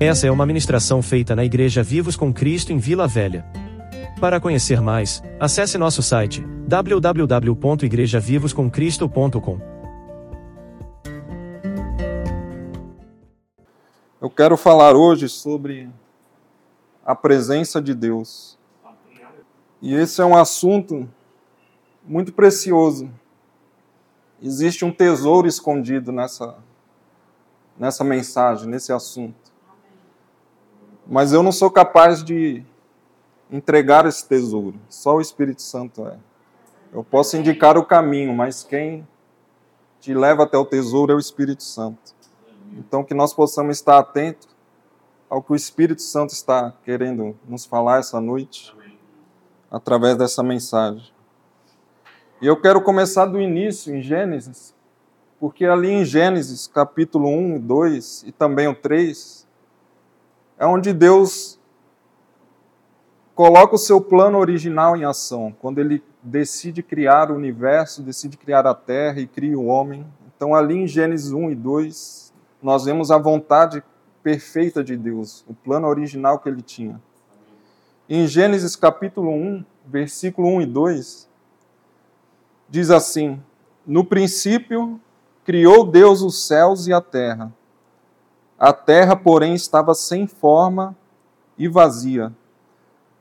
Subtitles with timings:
[0.00, 3.44] Essa é uma ministração feita na Igreja Vivos com Cristo em Vila Velha.
[4.18, 9.60] Para conhecer mais, acesse nosso site www.igrejavivoscomcristo.com.
[14.22, 15.90] Eu quero falar hoje sobre
[17.04, 18.58] a presença de Deus.
[19.82, 21.06] E esse é um assunto
[22.02, 23.10] muito precioso.
[24.42, 26.56] Existe um tesouro escondido nessa,
[27.78, 29.39] nessa mensagem, nesse assunto.
[31.10, 32.62] Mas eu não sou capaz de
[33.50, 36.16] entregar esse tesouro, só o Espírito Santo é.
[36.92, 39.06] Eu posso indicar o caminho, mas quem
[39.98, 42.14] te leva até o tesouro é o Espírito Santo.
[42.78, 44.48] Então, que nós possamos estar atentos
[45.28, 48.72] ao que o Espírito Santo está querendo nos falar essa noite,
[49.68, 51.12] através dessa mensagem.
[52.40, 54.72] E eu quero começar do início, em Gênesis,
[55.40, 59.46] porque ali em Gênesis, capítulo 1 e 2, e também o 3,
[60.60, 61.58] é onde Deus
[63.34, 68.66] coloca o seu plano original em ação, quando ele decide criar o universo, decide criar
[68.66, 70.06] a terra e cria o homem.
[70.36, 73.82] Então, ali em Gênesis 1 e 2, nós vemos a vontade
[74.22, 77.00] perfeita de Deus, o plano original que ele tinha.
[78.06, 81.28] Em Gênesis capítulo 1, versículo 1 e 2,
[82.68, 83.42] diz assim:
[83.86, 85.00] No princípio
[85.42, 87.50] criou Deus os céus e a terra.
[88.60, 90.94] A terra, porém, estava sem forma
[91.56, 92.30] e vazia.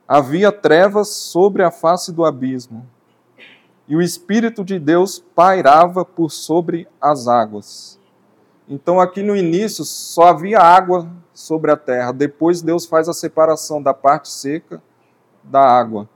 [0.06, 2.86] Havia trevas sobre a face do abismo,
[3.88, 7.98] e o Espírito de Deus pairava por sobre as águas.
[8.68, 12.12] Então, aqui no início, só havia água sobre a terra.
[12.12, 14.84] Depois, Deus faz a separação da parte seca
[15.42, 16.10] da água.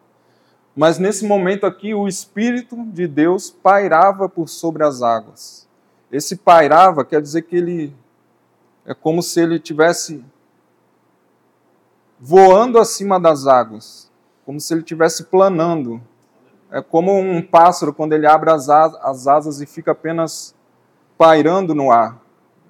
[0.75, 5.65] Mas nesse momento aqui, o Espírito de Deus pairava por sobre as águas.
[6.11, 8.02] Esse pairava quer dizer que ele
[8.85, 10.23] é como se ele tivesse
[12.19, 14.11] voando acima das águas,
[14.45, 16.01] como se ele estivesse planando.
[16.71, 20.55] É como um pássaro quando ele abre as asas e fica apenas
[21.17, 22.23] pairando no ar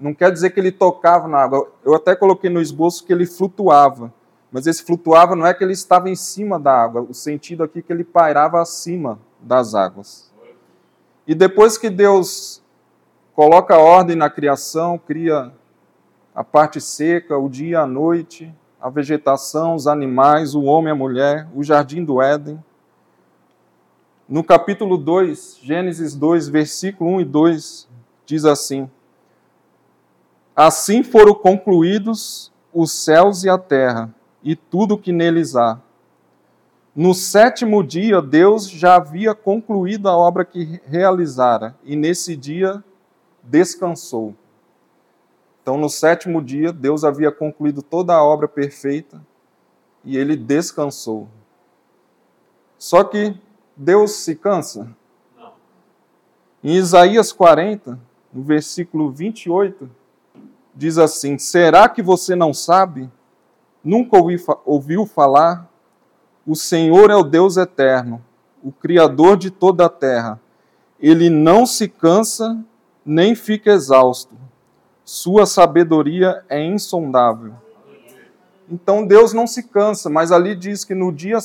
[0.03, 1.71] não quer dizer que ele tocava na água.
[1.83, 4.13] Eu até coloquei no esboço que ele flutuava.
[4.51, 7.01] Mas esse flutuava não é que ele estava em cima da água.
[7.01, 10.31] O sentido aqui é que ele pairava acima das águas.
[11.25, 12.61] E depois que Deus
[13.33, 15.51] coloca ordem na criação, cria
[16.35, 21.47] a parte seca, o dia, a noite, a vegetação, os animais, o homem, a mulher,
[21.55, 22.61] o jardim do Éden.
[24.27, 27.89] No capítulo 2, Gênesis 2, versículo 1 e 2,
[28.25, 28.89] diz assim:
[30.55, 35.79] Assim foram concluídos os céus e a terra, e tudo que neles há.
[36.95, 42.83] No sétimo dia, Deus já havia concluído a obra que realizara, e nesse dia
[43.43, 44.35] descansou.
[45.63, 49.25] Então, no sétimo dia, Deus havia concluído toda a obra perfeita
[50.03, 51.29] e ele descansou.
[52.77, 53.33] Só que
[53.73, 54.93] Deus se cansa?
[55.37, 55.53] Não.
[56.61, 57.97] Em Isaías 40,
[58.33, 59.89] no versículo 28,
[60.75, 63.09] diz assim: Será que você não sabe?
[63.81, 64.35] Nunca ouvi,
[64.65, 65.69] ouviu falar?
[66.45, 68.21] O Senhor é o Deus eterno,
[68.61, 70.41] o Criador de toda a terra.
[70.99, 72.61] Ele não se cansa
[73.05, 74.42] nem fica exausto.
[75.05, 77.53] Sua sabedoria é insondável.
[78.69, 81.37] Então Deus não se cansa, mas ali diz que no dia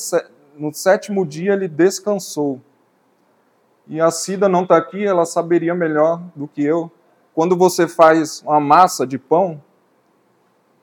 [0.56, 2.60] no sétimo dia ele descansou.
[3.86, 6.90] E a Cida não está aqui, ela saberia melhor do que eu.
[7.34, 9.62] Quando você faz uma massa de pão,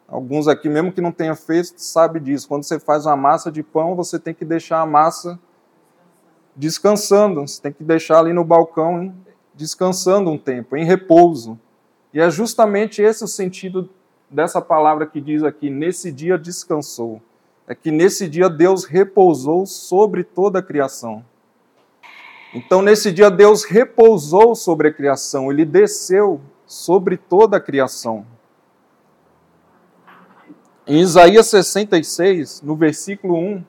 [0.08, 2.48] alguns aqui mesmo que não tenha feito sabe disso.
[2.48, 5.40] Quando você faz uma massa de pão, você tem que deixar a massa
[6.56, 7.48] descansando.
[7.48, 9.14] Você tem que deixar ali no balcão
[9.54, 11.60] descansando um tempo, em repouso.
[12.16, 13.90] E é justamente esse o sentido
[14.30, 17.22] dessa palavra que diz aqui: nesse dia descansou.
[17.68, 21.26] É que nesse dia Deus repousou sobre toda a criação.
[22.54, 28.26] Então, nesse dia, Deus repousou sobre a criação, ele desceu sobre toda a criação.
[30.88, 33.64] Em Isaías 66, no versículo 1,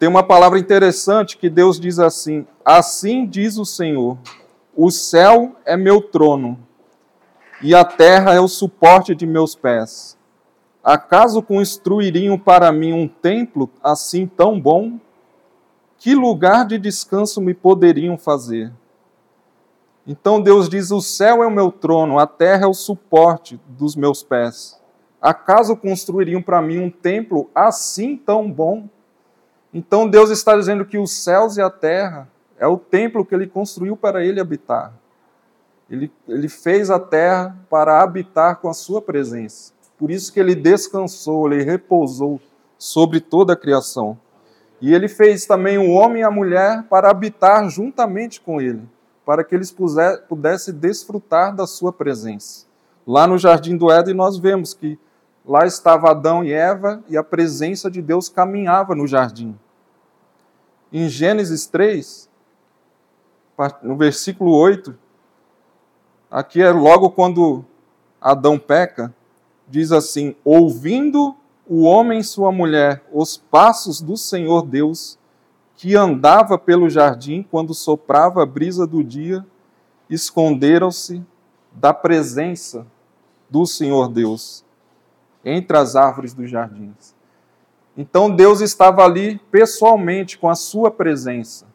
[0.00, 4.18] tem uma palavra interessante que Deus diz assim: Assim diz o Senhor:
[4.76, 6.58] O céu é meu trono,
[7.62, 10.18] e a terra é o suporte de meus pés.
[10.82, 14.98] Acaso construiriam para mim um templo assim tão bom?
[16.04, 18.70] que lugar de descanso me poderiam fazer?
[20.06, 23.96] Então Deus diz: O céu é o meu trono, a terra é o suporte dos
[23.96, 24.78] meus pés.
[25.18, 28.86] Acaso construiriam para mim um templo assim tão bom?
[29.72, 32.28] Então Deus está dizendo que os céus e a terra
[32.58, 34.92] é o templo que ele construiu para ele habitar.
[35.90, 39.72] Ele, ele fez a terra para habitar com a sua presença.
[39.98, 42.40] Por isso que ele descansou, ele repousou
[42.78, 44.18] sobre toda a criação.
[44.80, 48.82] E ele fez também o homem e a mulher para habitar juntamente com ele,
[49.24, 49.74] para que eles
[50.28, 52.66] pudessem desfrutar da sua presença.
[53.06, 54.98] Lá no jardim do Éden nós vemos que
[55.44, 59.58] lá estava Adão e Eva e a presença de Deus caminhava no jardim.
[60.92, 62.28] Em Gênesis 3,
[63.82, 64.96] no versículo 8,
[66.30, 67.64] aqui é logo quando
[68.20, 69.14] Adão peca,
[69.68, 71.36] diz assim: Ouvindo
[71.66, 75.18] o homem e sua mulher os passos do Senhor Deus,
[75.76, 79.44] que andava pelo jardim quando soprava a brisa do dia,
[80.08, 81.22] esconderam-se
[81.72, 82.86] da presença
[83.48, 84.64] do Senhor Deus
[85.44, 87.14] entre as árvores dos jardins.
[87.96, 91.66] Então Deus estava ali pessoalmente com a sua presença.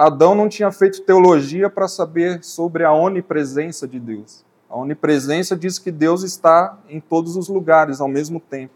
[0.00, 4.44] Adão não tinha feito teologia para saber sobre a onipresença de Deus.
[4.70, 8.72] A onipresença diz que Deus está em todos os lugares ao mesmo tempo.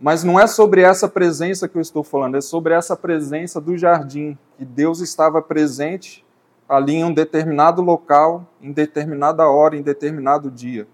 [0.00, 3.78] Mas não é sobre essa presença que eu estou falando, é sobre essa presença do
[3.78, 6.26] jardim, que Deus estava presente
[6.68, 10.88] ali em um determinado local, em determinada hora, em determinado dia.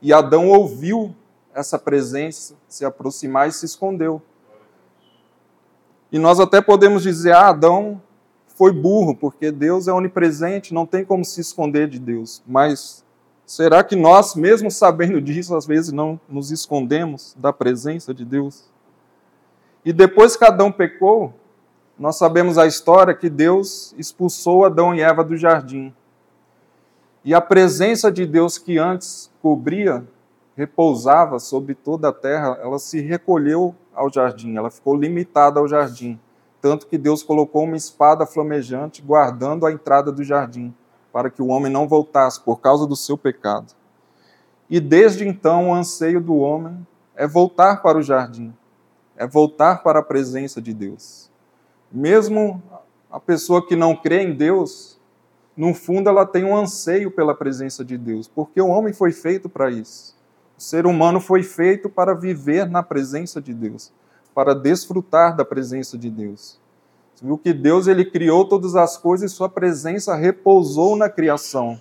[0.00, 1.14] E Adão ouviu
[1.54, 4.20] essa presença se aproximar e se escondeu.
[6.10, 8.02] E nós até podemos dizer: ah, Adão
[8.62, 12.40] foi burro, porque Deus é onipresente, não tem como se esconder de Deus.
[12.46, 13.04] Mas
[13.44, 18.70] será que nós, mesmo sabendo disso, às vezes não nos escondemos da presença de Deus?
[19.84, 21.34] E depois que Adão pecou,
[21.98, 25.92] nós sabemos a história que Deus expulsou Adão e Eva do jardim.
[27.24, 30.06] E a presença de Deus que antes cobria,
[30.56, 36.16] repousava sobre toda a terra, ela se recolheu ao jardim, ela ficou limitada ao jardim.
[36.62, 40.72] Tanto que Deus colocou uma espada flamejante guardando a entrada do jardim,
[41.12, 43.74] para que o homem não voltasse por causa do seu pecado.
[44.70, 46.86] E desde então o anseio do homem
[47.16, 48.54] é voltar para o jardim,
[49.16, 51.28] é voltar para a presença de Deus.
[51.90, 52.62] Mesmo
[53.10, 55.00] a pessoa que não crê em Deus,
[55.56, 59.48] no fundo, ela tem um anseio pela presença de Deus, porque o homem foi feito
[59.48, 60.16] para isso.
[60.56, 63.92] O ser humano foi feito para viver na presença de Deus,
[64.34, 66.60] para desfrutar da presença de Deus.
[67.14, 71.80] Você viu que Deus ele criou todas as coisas e sua presença repousou na criação,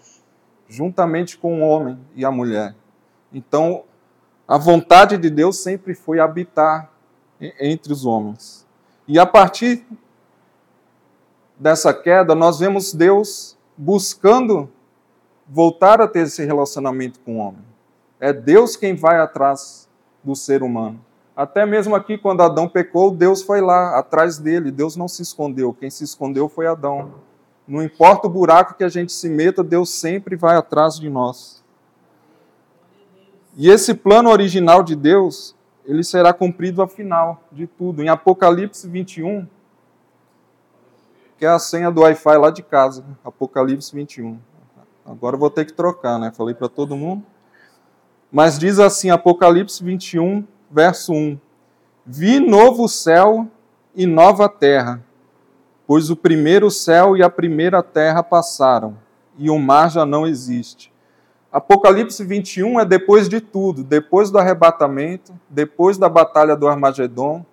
[0.67, 2.75] juntamente com o homem e a mulher.
[3.33, 3.83] Então,
[4.47, 6.91] a vontade de Deus sempre foi habitar
[7.59, 8.67] entre os homens.
[9.07, 9.85] E a partir
[11.57, 14.69] dessa queda, nós vemos Deus buscando
[15.47, 17.63] voltar a ter esse relacionamento com o homem.
[18.19, 19.89] É Deus quem vai atrás
[20.23, 21.03] do ser humano.
[21.41, 24.69] Até mesmo aqui, quando Adão pecou, Deus foi lá atrás dele.
[24.69, 25.73] Deus não se escondeu.
[25.73, 27.15] Quem se escondeu foi Adão.
[27.67, 31.63] Não importa o buraco que a gente se meta, Deus sempre vai atrás de nós.
[33.57, 38.03] E esse plano original de Deus, ele será cumprido ao final de tudo.
[38.03, 39.47] Em Apocalipse 21,
[41.39, 44.37] que é a senha do Wi-Fi lá de casa, Apocalipse 21.
[45.03, 46.31] Agora vou ter que trocar, né?
[46.31, 47.25] Falei para todo mundo.
[48.31, 51.37] Mas diz assim, Apocalipse 21, verso 1:
[52.05, 53.47] Vi novo céu
[53.93, 55.03] e nova terra,
[55.85, 58.97] pois o primeiro céu e a primeira terra passaram,
[59.37, 60.91] e o mar já não existe.
[61.51, 67.45] Apocalipse 21 é depois de tudo, depois do arrebatamento, depois da batalha do Armagedon,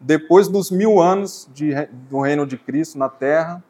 [0.00, 1.74] depois dos mil anos de,
[2.08, 3.62] do reino de Cristo na terra,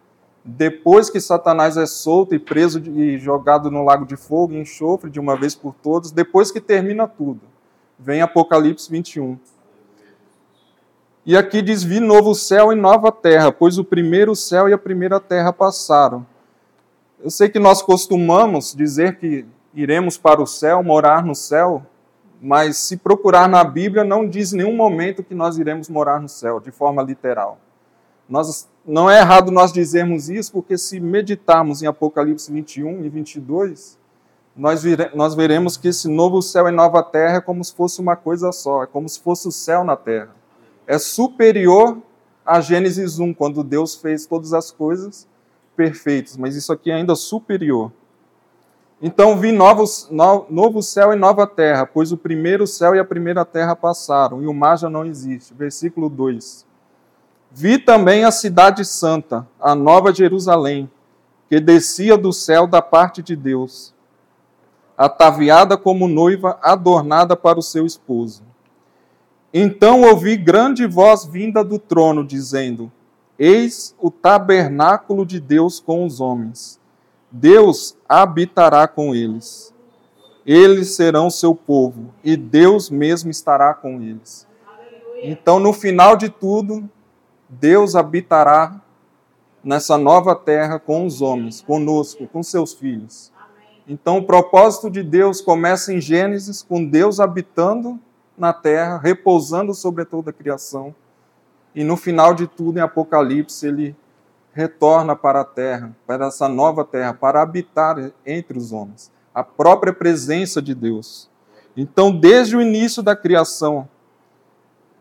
[0.45, 5.11] depois que Satanás é solto e preso e jogado no lago de fogo e enxofre
[5.11, 7.41] de uma vez por todas, depois que termina tudo,
[8.03, 9.39] vem Apocalipse 21.
[11.25, 14.79] E aqui diz: Vi novo céu e nova terra, pois o primeiro céu e a
[14.79, 16.27] primeira terra passaram.
[17.23, 21.87] Eu sei que nós costumamos dizer que iremos para o céu, morar no céu,
[22.41, 26.59] mas se procurar na Bíblia, não diz nenhum momento que nós iremos morar no céu,
[26.59, 27.59] de forma literal.
[28.29, 33.97] Nós, não é errado nós dizermos isso, porque se meditarmos em Apocalipse 21 e 22,
[34.57, 38.01] nós, vire, nós veremos que esse novo céu e nova terra é como se fosse
[38.01, 40.31] uma coisa só, é como se fosse o céu na terra.
[40.87, 41.99] É superior
[42.45, 45.27] a Gênesis 1, quando Deus fez todas as coisas
[45.77, 47.91] perfeitas, mas isso aqui é ainda superior.
[49.01, 53.05] Então vi novos, no, novo céu e nova terra, pois o primeiro céu e a
[53.05, 55.55] primeira terra passaram, e o mar já não existe.
[55.55, 56.67] Versículo 2.
[57.51, 60.91] Vi também a cidade santa, a nova Jerusalém,
[61.49, 63.93] que descia do céu da parte de Deus,
[65.05, 68.43] ataviada como noiva adornada para o seu esposo.
[69.53, 72.91] Então ouvi grande voz vinda do trono, dizendo:
[73.39, 76.81] Eis o tabernáculo de Deus com os homens
[77.33, 79.73] Deus habitará com eles.
[80.45, 84.47] Eles serão seu povo e Deus mesmo estará com eles.
[85.23, 86.89] Então, no final de tudo,
[87.49, 88.79] Deus habitará
[89.65, 93.32] nessa nova terra com os homens, conosco, com seus filhos.
[93.93, 98.01] Então, o propósito de Deus começa em Gênesis, com Deus habitando
[98.39, 100.95] na terra, repousando sobre toda a criação.
[101.75, 103.95] E no final de tudo, em Apocalipse, ele
[104.55, 109.13] retorna para a terra, para essa nova terra, para habitar entre os homens.
[109.35, 111.29] A própria presença de Deus.
[111.77, 113.87] Então, desde o início da criação,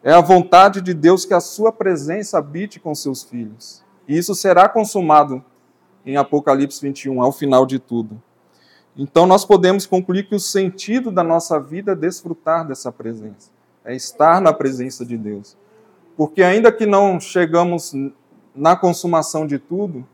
[0.03, 3.85] é a vontade de Deus que a sua presença habite com seus filhos.
[4.05, 5.41] E isso será consumado
[6.05, 8.21] em Apocalipse 21, ao final de tudo.
[8.95, 13.49] Então nós podemos concluir que o sentido da nossa vida é desfrutar dessa presença,
[13.85, 15.57] é estar na presença de Deus.
[16.17, 17.93] Porque ainda que não chegamos
[18.53, 20.05] na consumação de tudo,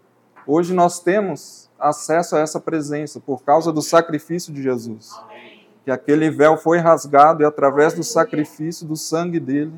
[0.45, 5.11] hoje nós temos acesso a essa presença por causa do sacrifício de Jesus.
[5.83, 9.73] Que aquele véu foi rasgado e através do sacrifício do sangue dele,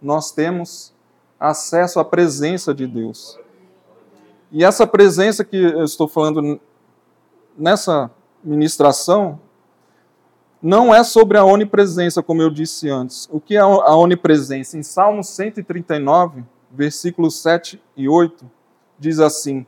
[0.00, 0.92] nós temos
[1.38, 3.38] acesso à presença de Deus.
[4.50, 6.60] E essa presença que eu estou falando
[7.56, 8.10] nessa
[8.42, 9.38] ministração
[10.62, 13.28] não é sobre a onipresença, como eu disse antes.
[13.32, 14.78] O que é a onipresença?
[14.78, 18.48] Em Salmo 139, versículos 7 e 8,
[18.98, 19.66] diz assim: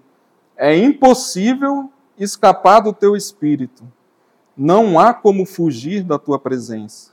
[0.56, 3.82] É impossível escapar do teu espírito,
[4.56, 7.12] não há como fugir da tua presença.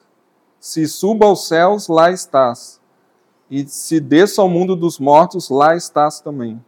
[0.59, 2.79] Se suba aos céus, lá estás,
[3.49, 6.63] e se desça ao mundo dos mortos, lá estás também.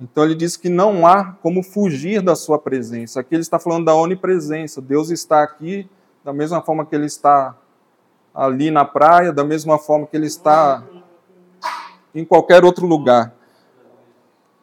[0.00, 3.20] Então ele diz que não há como fugir da sua presença.
[3.20, 4.80] Aqui ele está falando da onipresença.
[4.80, 5.88] Deus está aqui
[6.24, 7.56] da mesma forma que ele está
[8.34, 10.84] ali na praia, da mesma forma que ele está
[12.14, 13.34] em qualquer outro lugar.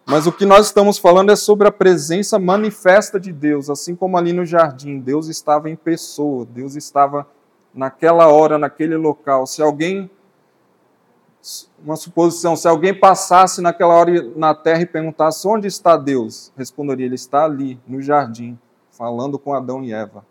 [0.06, 4.18] Mas o que nós estamos falando é sobre a presença manifesta de Deus, assim como
[4.18, 7.27] ali no jardim, Deus estava em pessoa, Deus estava
[7.74, 9.48] naquela hora, naquele local.
[9.48, 10.10] Se alguém
[11.84, 17.06] uma suposição, se alguém passasse naquela hora na terra e perguntasse onde está Deus, responderia:
[17.06, 18.58] Ele está ali, no jardim,
[18.90, 20.25] falando com Adão e Eva.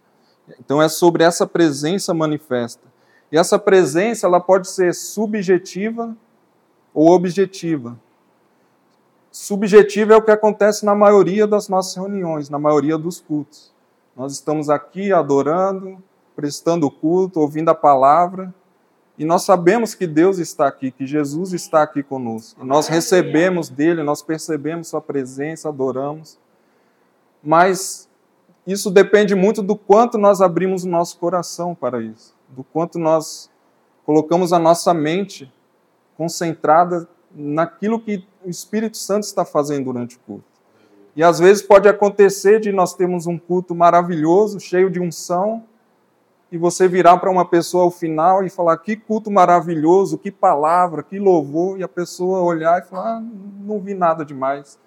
[0.58, 2.82] Então é sobre essa presença manifesta.
[3.30, 6.16] E essa presença ela pode ser subjetiva
[6.92, 7.98] ou objetiva.
[9.30, 13.72] Subjetiva é o que acontece na maioria das nossas reuniões, na maioria dos cultos.
[14.16, 15.98] Nós estamos aqui adorando,
[16.36, 18.54] prestando culto, ouvindo a palavra,
[19.16, 22.62] e nós sabemos que Deus está aqui, que Jesus está aqui conosco.
[22.62, 26.36] E nós recebemos dele, nós percebemos sua presença, adoramos.
[27.42, 28.08] Mas
[28.66, 33.50] isso depende muito do quanto nós abrimos o nosso coração para isso, do quanto nós
[34.04, 35.52] colocamos a nossa mente
[36.16, 40.44] concentrada naquilo que o Espírito Santo está fazendo durante o culto.
[41.14, 45.64] E às vezes pode acontecer de nós termos um culto maravilhoso, cheio de unção,
[46.50, 51.02] e você virar para uma pessoa ao final e falar que culto maravilhoso, que palavra,
[51.02, 53.22] que louvor, e a pessoa olhar e falar: ah,
[53.60, 54.78] não vi nada demais,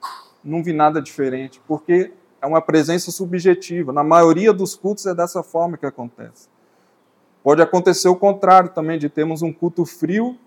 [0.43, 3.91] não vi nada diferente, porque é uma presença subjetiva.
[3.91, 6.47] Na maioria dos cultos é dessa forma que acontece.
[7.43, 10.37] Pode acontecer o contrário também, de termos um culto frio,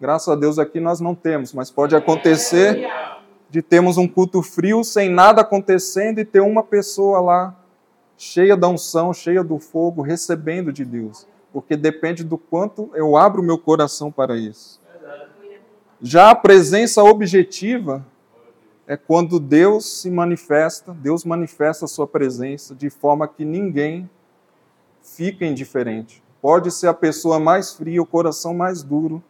[0.00, 2.88] graças a Deus aqui nós não temos, mas pode acontecer
[3.50, 7.56] de termos um culto frio sem nada acontecendo e ter uma pessoa lá
[8.18, 11.26] cheia da unção, cheia do fogo, recebendo de Deus.
[11.52, 14.80] Porque depende do quanto eu abro meu coração para isso.
[16.02, 18.04] Já a presença objetiva
[18.86, 24.08] é quando Deus se manifesta, Deus manifesta a sua presença de forma que ninguém
[25.02, 26.22] fica indiferente.
[26.40, 29.22] Pode ser a pessoa mais fria, o coração mais duro,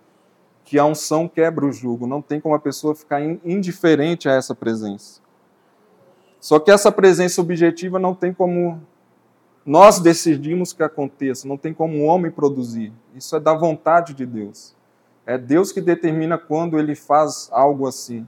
[0.64, 2.06] que a unção quebra o jugo.
[2.06, 5.20] Não tem como a pessoa ficar indiferente a essa presença.
[6.40, 8.80] Só que essa presença objetiva não tem como
[9.68, 12.90] nós decidimos que aconteça, não tem como o homem produzir.
[13.14, 14.74] Isso é da vontade de Deus.
[15.26, 18.26] É Deus que determina quando ele faz algo assim.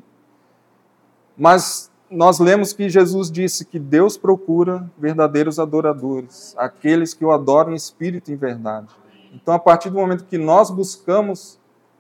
[1.35, 7.73] Mas nós lemos que Jesus disse que Deus procura verdadeiros adoradores, aqueles que o adoram
[7.73, 8.95] em espírito e em verdade.
[9.33, 11.59] Então, a partir do momento que nós buscamos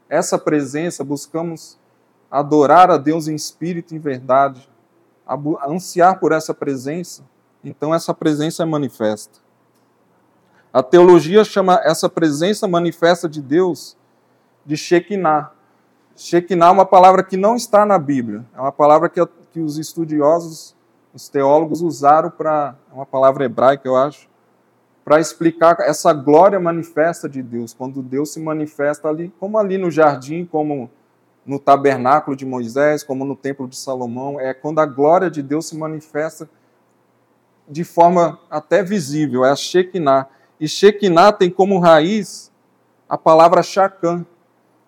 [0.08, 1.78] essa presença, buscamos
[2.30, 4.68] adorar a Deus em espírito e em verdade,
[5.66, 7.22] ansiar por essa presença,
[7.62, 9.38] então essa presença é manifesta.
[10.72, 13.96] A teologia chama essa presença manifesta de Deus
[14.64, 15.50] de Shekinah.
[16.14, 19.20] Shekinah é uma palavra que não está na Bíblia, é uma palavra que,
[19.52, 20.76] que os estudiosos,
[21.12, 24.28] os teólogos usaram para, é uma palavra hebraica, eu acho,
[25.04, 29.90] para explicar essa glória manifesta de Deus, quando Deus se manifesta ali, como ali no
[29.90, 30.90] jardim, como
[31.44, 35.66] no tabernáculo de Moisés, como no templo de Salomão, é quando a glória de Deus
[35.66, 36.48] se manifesta
[37.68, 40.28] de forma até visível, é a Shekinah.
[40.58, 42.50] E Shekinah tem como raiz
[43.08, 44.26] a palavra Shakan.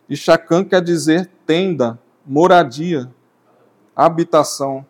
[0.08, 3.08] E Shakan quer dizer tenda, moradia,
[3.94, 4.84] habitação.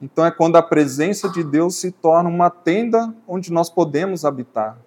[0.00, 4.78] Então é quando a presença de Deus se torna uma tenda onde nós podemos habitar.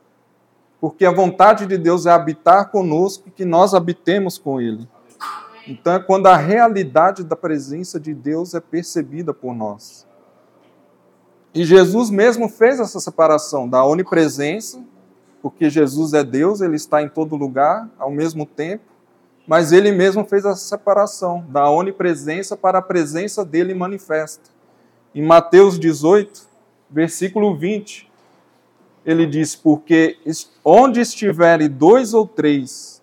[0.80, 4.88] Porque a vontade de Deus é habitar conosco e que nós habitemos com Ele.
[5.68, 10.08] Então é quando a realidade da presença de Deus é percebida por nós.
[11.54, 14.82] E Jesus mesmo fez essa separação da onipresença,
[15.42, 18.84] porque Jesus é Deus, ele está em todo lugar ao mesmo tempo,
[19.48, 24.50] mas ele mesmo fez essa separação da onipresença para a presença dele manifesta.
[25.16, 26.48] Em Mateus 18,
[26.90, 28.10] versículo 20,
[29.06, 30.18] ele diz: Porque
[30.64, 33.02] onde estiverem dois ou três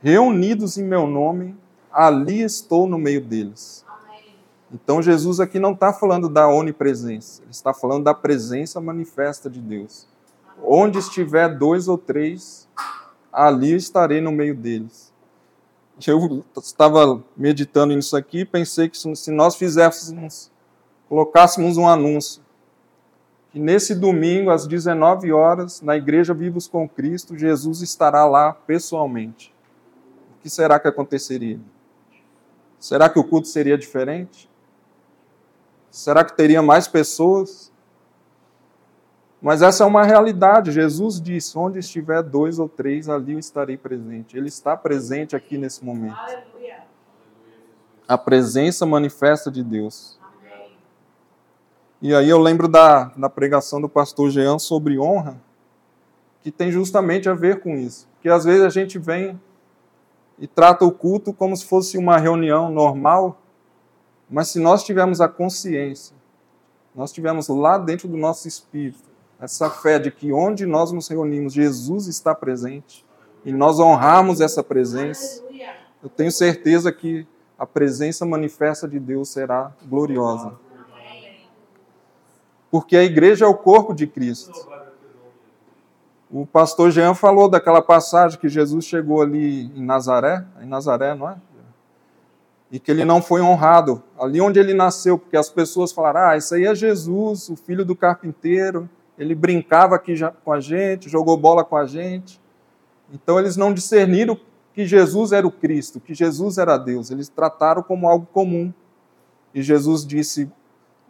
[0.00, 1.54] reunidos em meu nome,
[1.96, 3.82] ali estou no meio deles.
[4.70, 9.60] Então Jesus aqui não está falando da onipresença, ele está falando da presença manifesta de
[9.60, 10.06] Deus.
[10.62, 12.68] Onde estiver dois ou três,
[13.32, 15.10] ali estarei no meio deles.
[16.06, 20.50] Eu estava meditando nisso aqui e pensei que se nós fizéssemos,
[21.08, 22.42] colocássemos um anúncio,
[23.50, 29.54] que nesse domingo, às 19 horas, na Igreja Vivos com Cristo, Jesus estará lá pessoalmente.
[30.36, 31.58] O que será que aconteceria?
[32.86, 34.48] Será que o culto seria diferente?
[35.90, 37.72] Será que teria mais pessoas?
[39.42, 40.70] Mas essa é uma realidade.
[40.70, 44.36] Jesus disse: onde estiver dois ou três, ali eu estarei presente.
[44.36, 46.16] Ele está presente aqui nesse momento.
[48.06, 50.16] A presença manifesta de Deus.
[52.00, 55.36] E aí eu lembro da, da pregação do pastor Jean sobre honra,
[56.40, 58.06] que tem justamente a ver com isso.
[58.22, 59.40] Que às vezes a gente vem
[60.38, 63.40] e trata o culto como se fosse uma reunião normal,
[64.28, 66.16] mas se nós tivermos a consciência,
[66.94, 71.52] nós tivermos lá dentro do nosso espírito essa fé de que onde nós nos reunimos,
[71.52, 73.04] Jesus está presente,
[73.44, 75.44] e nós honrarmos essa presença,
[76.02, 77.26] eu tenho certeza que
[77.58, 80.54] a presença manifesta de Deus será gloriosa.
[82.70, 84.52] Porque a igreja é o corpo de Cristo.
[86.38, 91.30] O pastor Jean falou daquela passagem que Jesus chegou ali em Nazaré, em Nazaré, não
[91.30, 91.36] é?
[92.70, 96.36] E que ele não foi honrado ali onde ele nasceu, porque as pessoas falaram: ah,
[96.36, 100.12] isso aí é Jesus, o filho do carpinteiro, ele brincava aqui
[100.44, 102.38] com a gente, jogou bola com a gente.
[103.10, 104.38] Então eles não discerniram
[104.74, 108.74] que Jesus era o Cristo, que Jesus era Deus, eles trataram como algo comum.
[109.54, 110.52] E Jesus disse: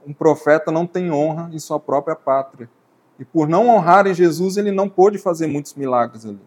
[0.07, 2.71] um profeta não tem honra em sua própria pátria.
[3.19, 6.41] E por não honrarem Jesus, ele não pôde fazer muitos milagres ali.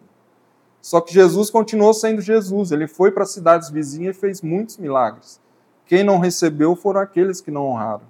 [0.80, 2.72] Só que Jesus continuou sendo Jesus.
[2.72, 5.40] Ele foi para cidades vizinhas e fez muitos milagres.
[5.84, 8.08] Quem não recebeu foram aqueles que não honraram.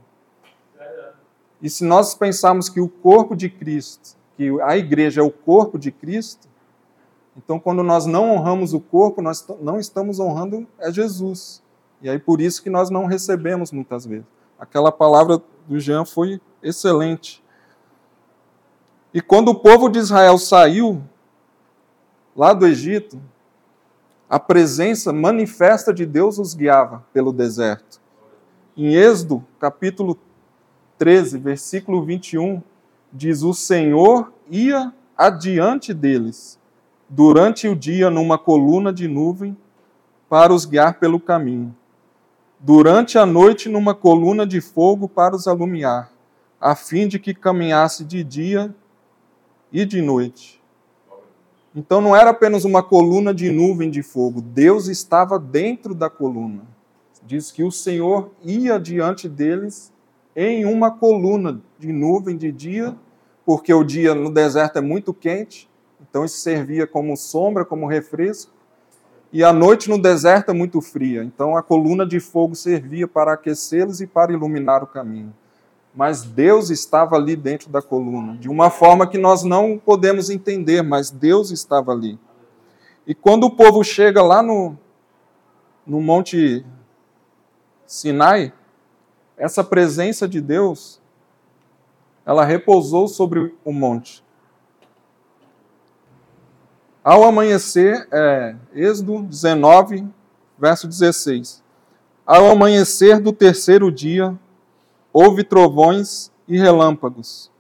[1.63, 5.79] E se nós pensarmos que o corpo de Cristo, que a igreja é o corpo
[5.79, 6.49] de Cristo,
[7.37, 11.63] então quando nós não honramos o corpo, nós não estamos honrando é Jesus.
[12.01, 14.27] E aí por isso que nós não recebemos muitas vezes.
[14.59, 17.43] Aquela palavra do Jean foi excelente.
[19.13, 21.03] E quando o povo de Israel saiu
[22.37, 23.21] lá do Egito,
[24.29, 28.01] a presença manifesta de Deus os guiava pelo deserto.
[28.77, 30.17] Em Êxodo, capítulo
[30.97, 32.63] 13, versículo 21,
[33.13, 36.57] diz: O Senhor ia adiante deles,
[37.09, 39.57] durante o dia numa coluna de nuvem,
[40.29, 41.75] para os guiar pelo caminho.
[42.61, 46.13] Durante a noite, numa coluna de fogo para os alumiar,
[46.61, 48.73] a fim de que caminhasse de dia
[49.73, 50.61] e de noite.
[51.75, 56.63] Então não era apenas uma coluna de nuvem de fogo, Deus estava dentro da coluna.
[57.25, 59.93] Diz que o Senhor ia diante deles
[60.35, 62.97] em uma coluna de nuvem de dia,
[63.45, 65.69] porque o dia no deserto é muito quente,
[66.01, 68.53] então isso servia como sombra, como refresco,
[69.33, 73.33] e a noite no deserto é muito fria, então a coluna de fogo servia para
[73.35, 75.33] aquecê-los e para iluminar o caminho
[75.95, 80.83] mas Deus estava ali dentro da coluna, de uma forma que nós não podemos entender,
[80.83, 82.19] mas Deus estava ali.
[83.07, 84.77] E quando o povo chega lá no,
[85.87, 86.65] no Monte
[87.87, 88.53] Sinai,
[89.37, 91.01] essa presença de Deus,
[92.25, 94.23] ela repousou sobre o monte.
[97.03, 100.07] Ao amanhecer, é, Êxodo 19,
[100.59, 101.65] verso 16.
[102.27, 104.39] Ao amanhecer do terceiro dia,
[105.13, 107.51] houve trovões e relâmpagos,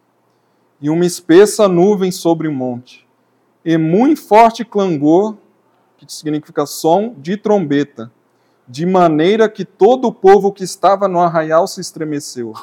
[0.80, 3.06] e uma espessa nuvem sobre o monte,
[3.64, 5.36] e muito forte clangor,
[5.96, 8.10] que significa som de trombeta,
[8.66, 12.54] de maneira que todo o povo que estava no arraial se estremeceu.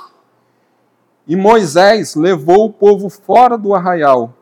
[1.28, 4.34] E Moisés levou o povo fora do arraial,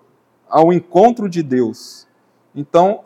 [0.47, 2.07] ao encontro de Deus.
[2.55, 3.01] Então,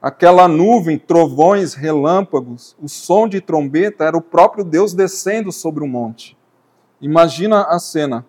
[0.00, 5.88] aquela nuvem, trovões, relâmpagos, o som de trombeta era o próprio Deus descendo sobre o
[5.88, 6.36] monte.
[7.00, 8.24] Imagina a cena.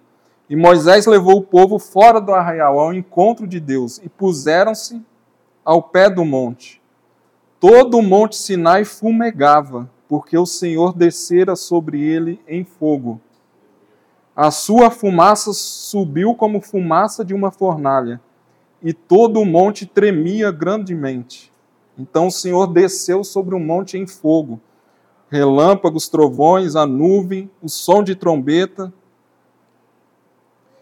[0.50, 5.00] E Moisés levou o povo fora do arraial, ao encontro de Deus, e puseram-se
[5.64, 6.82] ao pé do monte.
[7.60, 13.22] Todo o monte Sinai fumegava, porque o Senhor descera sobre ele em fogo.
[14.36, 18.20] A sua fumaça subiu como fumaça de uma fornalha,
[18.82, 21.49] e todo o monte tremia grandemente.
[22.00, 24.62] Então o Senhor desceu sobre o monte em fogo,
[25.30, 28.94] relâmpagos, trovões, a nuvem, o som de trombeta.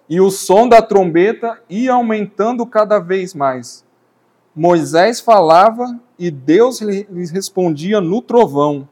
[0.08, 3.84] E o som da trombeta ia aumentando cada vez mais.
[4.56, 8.88] Moisés falava e Deus lhes respondia no trovão.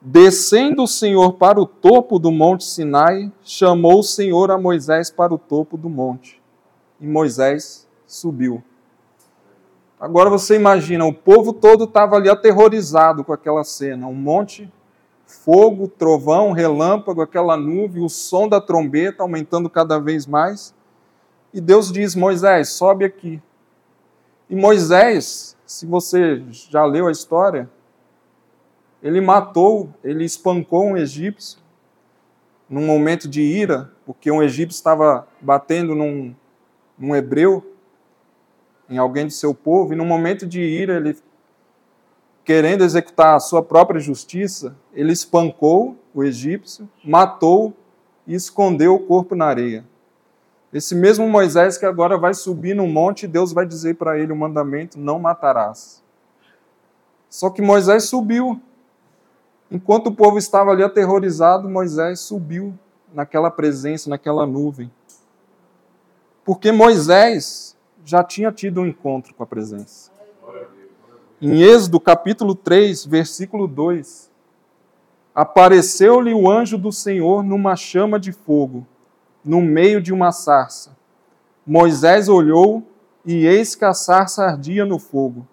[0.00, 5.34] Descendo o Senhor para o topo do monte Sinai, chamou o Senhor a Moisés para
[5.34, 6.40] o topo do monte.
[7.00, 8.62] E Moisés subiu.
[9.98, 14.06] Agora você imagina, o povo todo estava ali aterrorizado com aquela cena.
[14.06, 14.70] Um monte,
[15.26, 20.74] fogo, trovão, relâmpago, aquela nuvem, o som da trombeta aumentando cada vez mais.
[21.52, 23.42] E Deus diz: Moisés, sobe aqui.
[24.50, 27.68] E Moisés, se você já leu a história,
[29.02, 31.58] ele matou, ele espancou um egípcio
[32.68, 36.34] num momento de ira, porque um egípcio estava batendo num,
[36.98, 37.75] num hebreu,
[38.88, 41.16] em alguém de seu povo, e num momento de ira, ele,
[42.44, 47.72] querendo executar a sua própria justiça, ele espancou o egípcio, matou
[48.26, 49.84] e escondeu o corpo na areia.
[50.72, 54.36] Esse mesmo Moisés que agora vai subir no monte, Deus vai dizer para ele o
[54.36, 56.02] mandamento: não matarás.
[57.28, 58.60] Só que Moisés subiu,
[59.70, 62.78] Enquanto o povo estava ali aterrorizado, Moisés subiu
[63.12, 64.90] naquela presença, naquela nuvem.
[66.44, 67.75] Porque Moisés
[68.06, 70.12] já tinha tido um encontro com a presença.
[71.42, 74.30] Em Êxodo capítulo 3, versículo 2,
[75.34, 78.86] apareceu-lhe o anjo do Senhor numa chama de fogo,
[79.44, 80.96] no meio de uma sarça.
[81.66, 82.84] Moisés olhou
[83.24, 85.44] e eis que a sarça ardia no fogo,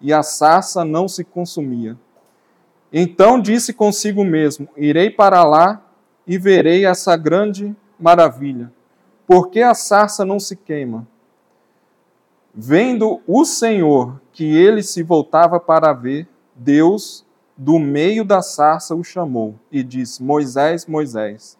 [0.00, 1.96] e a sarça não se consumia.
[2.92, 5.80] Então disse consigo mesmo: Irei para lá
[6.26, 8.72] e verei essa grande maravilha.
[9.24, 11.06] Porque a sarça não se queima?
[12.54, 17.24] Vendo o Senhor que ele se voltava para ver, Deus,
[17.56, 21.58] do meio da sarça, o chamou e disse: Moisés, Moisés.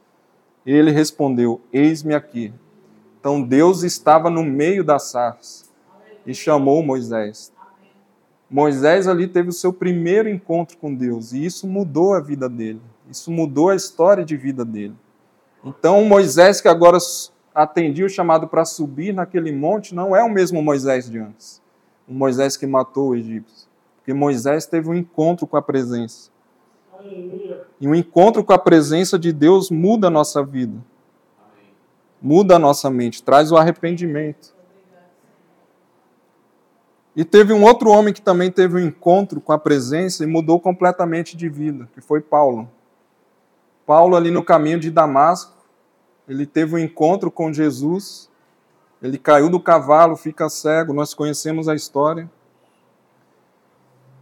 [0.66, 2.52] Ele respondeu: Eis-me aqui.
[3.18, 5.66] Então Deus estava no meio da sarça
[6.26, 7.52] e chamou Moisés.
[8.50, 12.83] Moisés ali teve o seu primeiro encontro com Deus e isso mudou a vida dele.
[13.11, 14.94] Isso mudou a história de vida dele.
[15.64, 16.98] Então, Moisés que agora
[17.55, 21.61] atendia o chamado para subir naquele monte não é o mesmo Moisés de antes.
[22.07, 23.69] O Moisés que matou o egípcio.
[23.97, 26.31] Porque Moisés teve um encontro com a presença.
[27.81, 30.79] E um encontro com a presença de Deus muda a nossa vida.
[32.21, 34.55] Muda a nossa mente, traz o arrependimento.
[37.15, 40.59] E teve um outro homem que também teve um encontro com a presença e mudou
[40.59, 42.69] completamente de vida, que foi Paulo.
[43.85, 45.53] Paulo, ali no caminho de Damasco,
[46.33, 48.31] ele teve um encontro com Jesus,
[49.03, 52.31] ele caiu do cavalo, fica cego, nós conhecemos a história.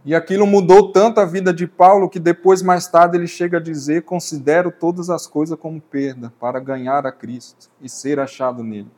[0.03, 3.61] E aquilo mudou tanto a vida de Paulo que depois, mais tarde, ele chega a
[3.61, 8.89] dizer: Considero todas as coisas como perda para ganhar a Cristo e ser achado nele.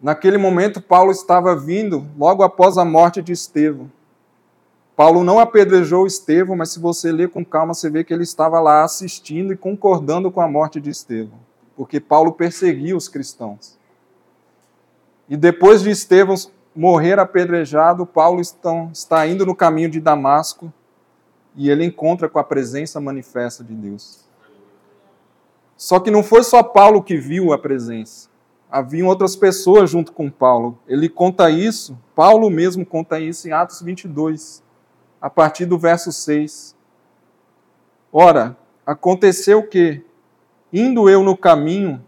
[0.00, 3.92] Naquele momento, Paulo estava vindo logo após a morte de Estevão.
[5.00, 8.60] Paulo não apedrejou Estevão, mas se você ler com calma, você vê que ele estava
[8.60, 11.38] lá assistindo e concordando com a morte de Estevão,
[11.74, 13.78] porque Paulo perseguia os cristãos.
[15.26, 16.34] E depois de Estevão
[16.76, 20.70] morrer apedrejado, Paulo está indo no caminho de Damasco
[21.56, 24.28] e ele encontra com a presença manifesta de Deus.
[25.78, 28.28] Só que não foi só Paulo que viu a presença
[28.70, 30.78] haviam outras pessoas junto com Paulo.
[30.86, 34.62] Ele conta isso, Paulo mesmo conta isso em Atos 22,
[35.20, 36.74] a partir do verso 6.
[38.12, 38.56] Ora,
[38.86, 40.04] aconteceu que,
[40.72, 42.04] indo eu no caminho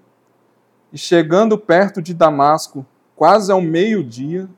[0.93, 4.49] e chegando perto de Damasco, quase ao meio-dia,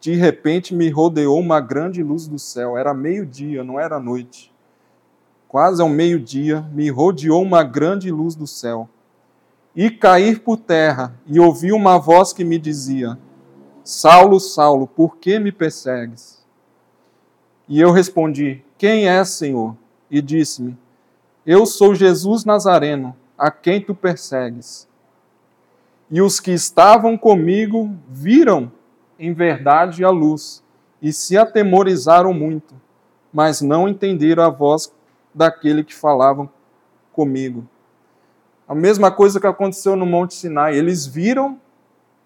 [0.00, 2.76] de repente me rodeou uma grande luz do céu.
[2.76, 4.52] Era meio-dia, não era noite.
[5.48, 8.88] Quase ao meio-dia me rodeou uma grande luz do céu
[9.74, 13.18] e cair por terra, e ouvi uma voz que me dizia:
[13.82, 16.33] Saulo, Saulo, por que me persegues?
[17.68, 19.76] E eu respondi: Quem é, Senhor?
[20.10, 20.76] E disse-me:
[21.46, 24.88] Eu sou Jesus Nazareno, a quem tu persegues.
[26.10, 28.70] E os que estavam comigo viram
[29.18, 30.62] em verdade a luz
[31.00, 32.74] e se atemorizaram muito,
[33.32, 34.92] mas não entenderam a voz
[35.34, 36.48] daquele que falavam
[37.12, 37.66] comigo.
[38.66, 40.76] A mesma coisa que aconteceu no Monte Sinai.
[40.76, 41.60] Eles viram,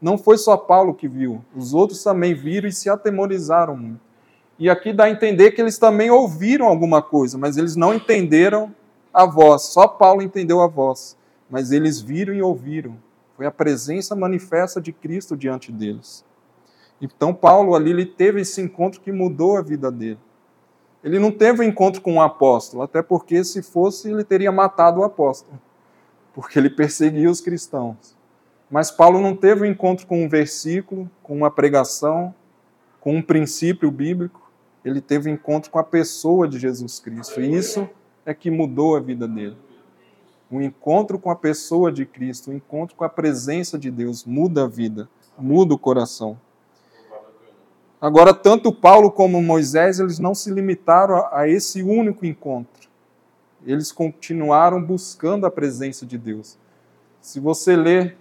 [0.01, 4.08] não foi só Paulo que viu, os outros também viram e se atemorizaram muito.
[4.59, 8.75] E aqui dá a entender que eles também ouviram alguma coisa, mas eles não entenderam
[9.15, 9.63] a voz.
[9.63, 11.17] Só Paulo entendeu a voz,
[11.49, 12.97] mas eles viram e ouviram.
[13.37, 16.25] Foi a presença manifesta de Cristo diante deles.
[17.01, 20.19] Então Paulo ali ele teve esse encontro que mudou a vida dele.
[21.05, 24.99] Ele não teve um encontro com um apóstolo, até porque se fosse ele teria matado
[24.99, 25.57] o apóstolo,
[26.35, 28.17] porque ele perseguia os cristãos.
[28.69, 32.35] Mas Paulo não teve um encontro com um versículo, com uma pregação,
[33.01, 34.48] com um princípio bíblico
[34.85, 37.41] ele teve encontro com a pessoa de Jesus Cristo.
[37.41, 37.89] E isso
[38.25, 39.57] é que mudou a vida dele.
[40.51, 44.65] O encontro com a pessoa de Cristo, o encontro com a presença de Deus muda
[44.65, 46.39] a vida, muda o coração.
[48.01, 52.89] Agora, tanto Paulo como Moisés, eles não se limitaram a, a esse único encontro.
[53.67, 56.57] Eles continuaram buscando a presença de Deus.
[57.21, 58.17] Se você ler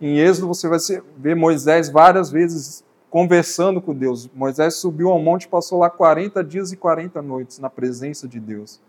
[0.00, 0.78] em Êxodo, você vai
[1.16, 4.30] ver Moisés várias vezes conversando com Deus.
[4.32, 8.80] Moisés subiu ao monte passou lá 40 dias e 40 noites na presença de Deus.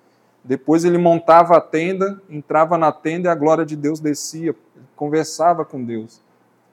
[0.43, 4.55] Depois ele montava a tenda, entrava na tenda e a glória de Deus descia,
[4.95, 6.21] conversava com Deus.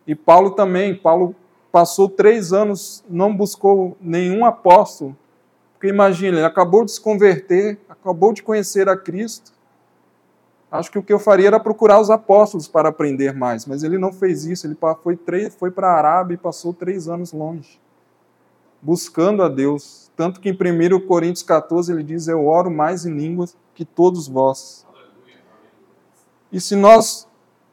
[0.06, 1.34] E Paulo também, Paulo
[1.72, 5.16] passou três anos, não buscou nenhum apóstolo,
[5.72, 9.52] porque imagina, ele acabou de se converter, acabou de conhecer a Cristo,
[10.70, 13.96] Acho que o que eu faria era procurar os apóstolos para aprender mais, mas ele
[13.96, 14.66] não fez isso.
[14.66, 15.18] Ele foi,
[15.50, 17.81] foi para a Arábia e passou três anos longe,
[18.83, 20.11] buscando a Deus.
[20.14, 24.28] Tanto que em 1 Coríntios 14 ele diz: Eu oro mais em línguas que todos
[24.28, 24.87] vós.
[26.52, 27.26] E se nós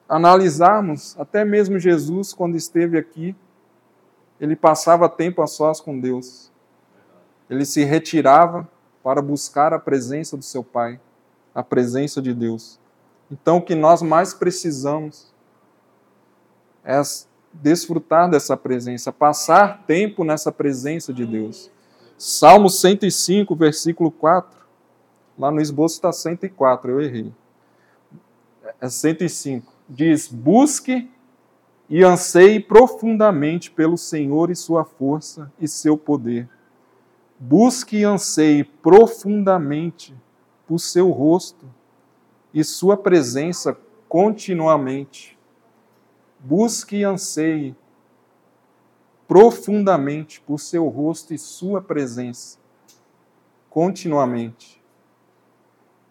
[0.07, 3.35] analisarmos, até mesmo Jesus, quando esteve aqui,
[4.39, 6.51] ele passava tempo a sós com Deus.
[7.49, 8.67] Ele se retirava
[9.03, 10.99] para buscar a presença do seu Pai,
[11.53, 12.79] a presença de Deus.
[13.31, 15.33] Então, o que nós mais precisamos
[16.83, 17.01] é
[17.51, 21.71] desfrutar dessa presença, passar tempo nessa presença de Deus.
[22.17, 24.65] Salmo 105, versículo 4.
[25.37, 27.33] Lá no esboço está 104, eu errei.
[28.79, 29.71] É 105.
[29.89, 31.09] Diz: Busque
[31.89, 36.47] e anseie profundamente pelo Senhor e sua força e seu poder.
[37.39, 40.15] Busque e anseie profundamente
[40.65, 41.65] por seu rosto
[42.55, 45.37] e sua presença continuamente.
[46.39, 47.75] Busque e anseie
[49.27, 52.57] profundamente por seu rosto e sua presença
[53.69, 54.81] continuamente.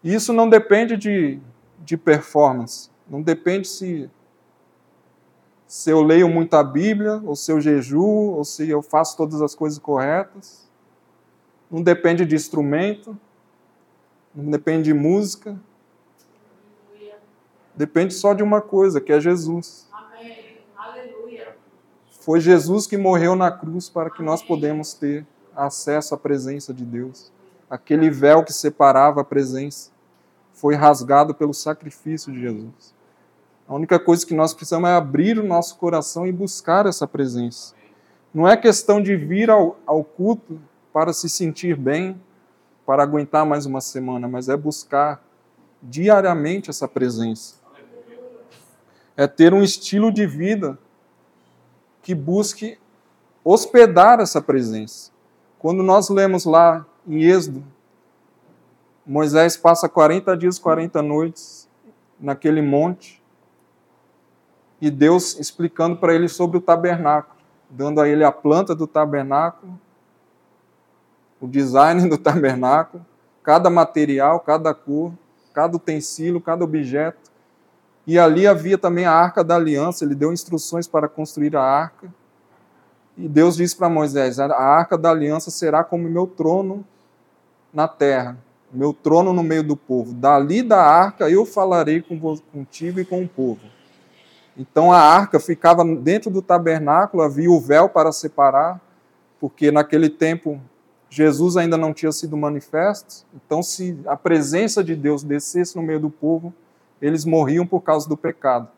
[0.02, 1.40] Isso não depende de,
[1.78, 4.10] de performance, não depende se,
[5.66, 9.40] se eu leio muito a Bíblia, ou se eu jejuo, ou se eu faço todas
[9.40, 10.68] as coisas corretas.
[11.70, 13.18] Não depende de instrumento,
[14.34, 15.58] não depende de música,
[17.76, 19.88] depende só de uma coisa, que é Jesus.
[19.92, 20.58] Amém.
[20.76, 21.56] Aleluia.
[22.20, 26.84] Foi Jesus que morreu na cruz para que nós podemos ter acesso à presença de
[26.84, 27.32] Deus.
[27.68, 29.90] Aquele véu que separava a presença
[30.52, 32.94] foi rasgado pelo sacrifício de Jesus.
[33.66, 37.74] A única coisa que nós precisamos é abrir o nosso coração e buscar essa presença.
[38.32, 40.60] Não é questão de vir ao, ao culto
[40.92, 42.20] para se sentir bem,
[42.84, 45.22] para aguentar mais uma semana, mas é buscar
[45.82, 47.63] diariamente essa presença
[49.16, 50.78] é ter um estilo de vida
[52.02, 52.78] que busque
[53.44, 55.10] hospedar essa presença.
[55.58, 57.64] Quando nós lemos lá em Êxodo,
[59.06, 61.68] Moisés passa 40 dias, 40 noites
[62.18, 63.22] naquele monte,
[64.80, 67.36] e Deus explicando para ele sobre o tabernáculo,
[67.70, 69.78] dando a ele a planta do tabernáculo,
[71.40, 73.04] o design do tabernáculo,
[73.42, 75.12] cada material, cada cor,
[75.52, 77.30] cada utensílio, cada objeto.
[78.06, 82.12] E ali havia também a arca da aliança, ele deu instruções para construir a arca.
[83.16, 86.84] E Deus disse para Moisés: A arca da aliança será como meu trono
[87.72, 88.36] na terra,
[88.72, 90.12] meu trono no meio do povo.
[90.12, 92.04] Dali da arca eu falarei
[92.52, 93.60] contigo e com o povo.
[94.56, 98.80] Então a arca ficava dentro do tabernáculo, havia o véu para separar,
[99.40, 100.60] porque naquele tempo
[101.14, 103.24] Jesus ainda não tinha sido manifesto.
[103.32, 106.52] Então, se a presença de Deus descesse no meio do povo,
[107.04, 108.68] eles morriam por causa do pecado.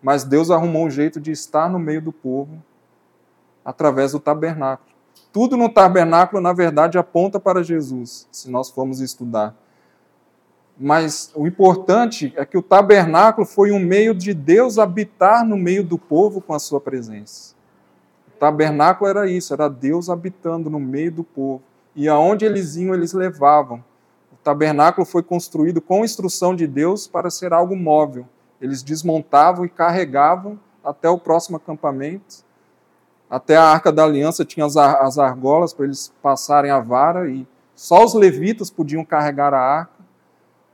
[0.00, 2.62] Mas Deus arrumou um jeito de estar no meio do povo
[3.64, 4.94] através do tabernáculo.
[5.32, 9.56] Tudo no tabernáculo, na verdade, aponta para Jesus, se nós formos estudar.
[10.78, 15.82] Mas o importante é que o tabernáculo foi um meio de Deus habitar no meio
[15.82, 17.56] do povo com a sua presença.
[18.28, 21.62] O tabernáculo era isso, era Deus habitando no meio do povo.
[21.96, 23.82] E aonde eles iam, eles levavam.
[24.44, 28.28] Tabernáculo foi construído com instrução de Deus para ser algo móvel.
[28.60, 32.44] Eles desmontavam e carregavam até o próximo acampamento.
[33.28, 37.46] Até a arca da aliança tinha as, as argolas para eles passarem a vara e
[37.74, 40.04] só os levitas podiam carregar a arca.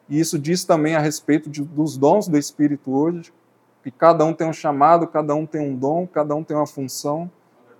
[0.08, 3.32] E isso diz também a respeito de, dos dons do Espírito hoje,
[3.84, 6.66] que cada um tem um chamado, cada um tem um dom, cada um tem uma
[6.66, 7.30] função.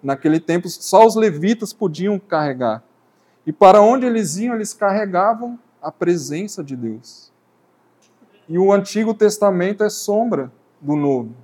[0.01, 2.85] Naquele tempo, só os levitas podiam carregar.
[3.45, 7.33] E para onde eles iam, eles carregavam a presença de Deus.
[8.49, 11.35] E o Antigo Testamento é sombra do Novo.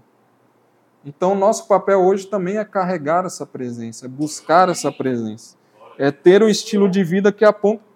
[1.04, 5.56] Então, nosso papel hoje também é carregar essa presença, é buscar essa presença,
[5.96, 7.44] é ter um estilo de vida que,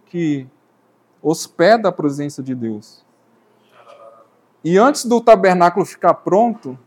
[0.07, 0.47] que
[1.21, 3.05] hospeda a presença de Deus.
[4.63, 6.79] E antes do tabernáculo ficar pronto,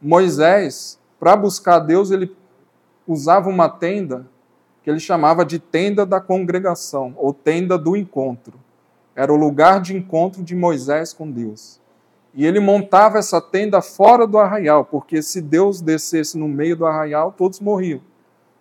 [0.00, 2.36] Moisés, para buscar Deus, ele
[3.06, 4.28] usava uma tenda
[4.88, 8.58] que ele chamava de tenda da congregação, ou tenda do encontro.
[9.14, 11.78] Era o lugar de encontro de Moisés com Deus.
[12.32, 16.86] E ele montava essa tenda fora do arraial, porque se Deus descesse no meio do
[16.86, 18.00] arraial, todos morriam,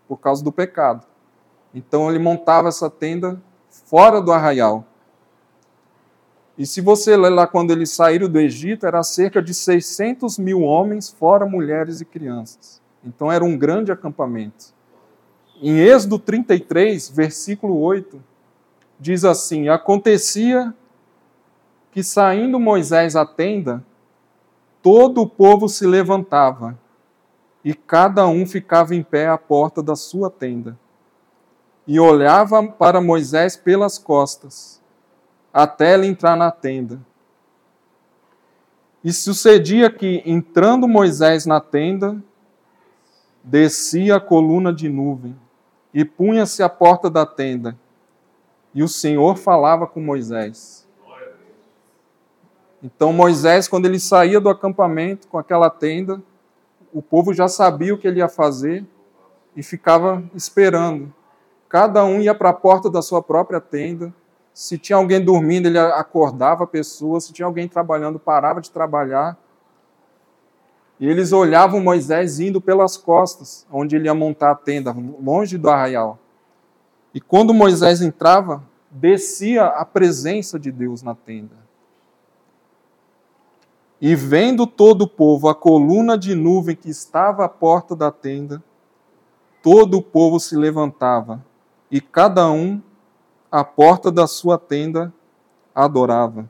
[0.05, 1.07] por causa do pecado.
[1.73, 4.85] Então ele montava essa tenda fora do arraial.
[6.57, 10.61] E se você ler lá quando eles saíram do Egito, era cerca de 600 mil
[10.63, 12.81] homens, fora mulheres e crianças.
[13.01, 14.75] Então era um grande acampamento.
[15.59, 18.23] Em Êxodo 33, versículo 8,
[18.99, 20.71] diz assim: Acontecia
[21.91, 23.83] que saindo Moisés à tenda,
[24.83, 26.77] todo o povo se levantava,
[27.65, 30.77] e cada um ficava em pé à porta da sua tenda
[31.87, 34.79] e olhava para Moisés pelas costas,
[35.51, 36.99] até ele entrar na tenda.
[39.03, 42.21] E sucedia que, entrando Moisés na tenda,
[43.43, 45.35] descia a coluna de nuvem
[45.93, 47.77] e punha-se à porta da tenda.
[48.73, 50.87] E o Senhor falava com Moisés.
[52.81, 56.21] Então Moisés, quando ele saía do acampamento com aquela tenda,
[56.93, 58.85] o povo já sabia o que ele ia fazer
[59.55, 61.13] e ficava esperando.
[61.67, 64.13] Cada um ia para a porta da sua própria tenda.
[64.53, 67.19] Se tinha alguém dormindo, ele acordava a pessoa.
[67.19, 69.37] Se tinha alguém trabalhando, parava de trabalhar.
[70.99, 75.69] E eles olhavam Moisés indo pelas costas, onde ele ia montar a tenda, longe do
[75.69, 76.17] arraial.
[77.13, 81.55] E quando Moisés entrava, descia a presença de Deus na tenda.
[83.99, 88.63] E vendo todo o povo a coluna de nuvem que estava à porta da tenda,
[89.61, 91.43] todo o povo se levantava
[91.89, 92.81] e cada um
[93.51, 95.11] à porta da sua tenda
[95.73, 96.49] adorava.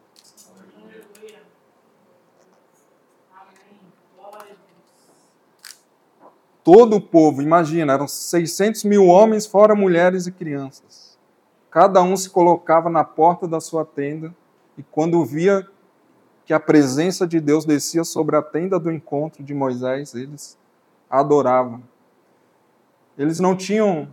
[6.67, 11.17] Todo o povo, imagina, eram 600 mil homens, fora mulheres e crianças.
[11.71, 14.35] Cada um se colocava na porta da sua tenda
[14.77, 15.65] e quando via
[16.43, 20.57] que a presença de Deus descia sobre a tenda do encontro de Moisés, eles
[21.09, 21.81] adoravam.
[23.17, 24.09] Eles não tinham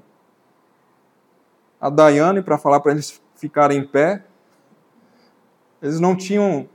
[1.80, 4.24] a Daiane para falar para eles ficarem em pé.
[5.82, 6.68] Eles não tinham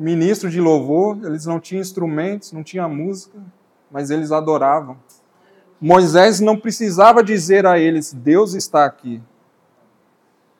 [0.00, 3.38] ministro de louvor, eles não tinham instrumentos, não tinha música,
[3.90, 4.96] mas eles adoravam.
[5.78, 9.22] Moisés não precisava dizer a eles: Deus está aqui.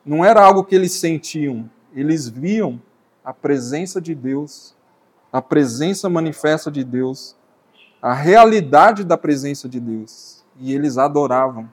[0.04, 2.80] Não era algo que eles sentiam, eles viam
[3.24, 4.74] a presença de Deus,
[5.32, 7.34] a presença manifesta de Deus,
[8.02, 11.70] a realidade da presença de Deus, e eles adoravam.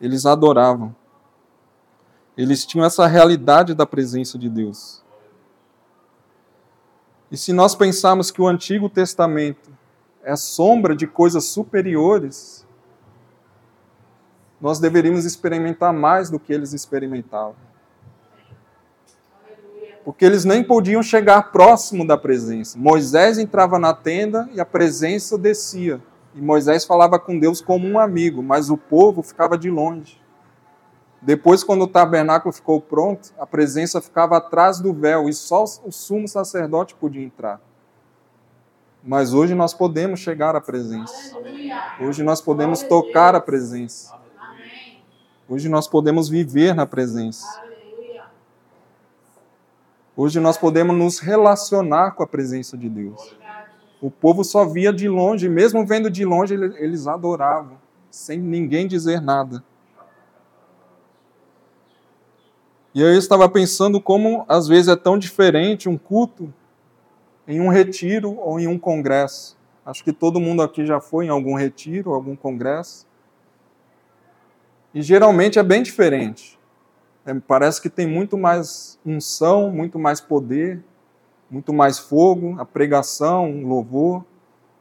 [0.00, 0.94] Eles adoravam.
[2.36, 5.02] Eles tinham essa realidade da presença de Deus.
[7.32, 9.70] E se nós pensarmos que o Antigo Testamento
[10.22, 12.66] é sombra de coisas superiores,
[14.60, 17.56] nós deveríamos experimentar mais do que eles experimentavam.
[20.04, 22.78] Porque eles nem podiam chegar próximo da presença.
[22.78, 26.02] Moisés entrava na tenda e a presença descia.
[26.34, 30.21] E Moisés falava com Deus como um amigo, mas o povo ficava de longe.
[31.22, 35.92] Depois, quando o tabernáculo ficou pronto, a presença ficava atrás do véu e só o
[35.92, 37.60] sumo sacerdote podia entrar.
[39.04, 41.36] Mas hoje nós podemos chegar à presença.
[42.00, 44.12] Hoje nós podemos tocar a presença.
[45.48, 47.62] Hoje nós podemos viver na presença.
[50.16, 53.36] Hoje nós podemos nos relacionar com a presença de Deus.
[54.00, 57.78] O povo só via de longe, mesmo vendo de longe, eles adoravam,
[58.10, 59.62] sem ninguém dizer nada.
[62.94, 66.52] E eu estava pensando como às vezes é tão diferente um culto
[67.48, 69.56] em um retiro ou em um congresso.
[69.84, 73.06] Acho que todo mundo aqui já foi em algum retiro, algum congresso.
[74.94, 76.58] E geralmente é bem diferente.
[77.24, 80.82] É, parece que tem muito mais unção, muito mais poder,
[81.50, 84.24] muito mais fogo, a pregação, o louvor,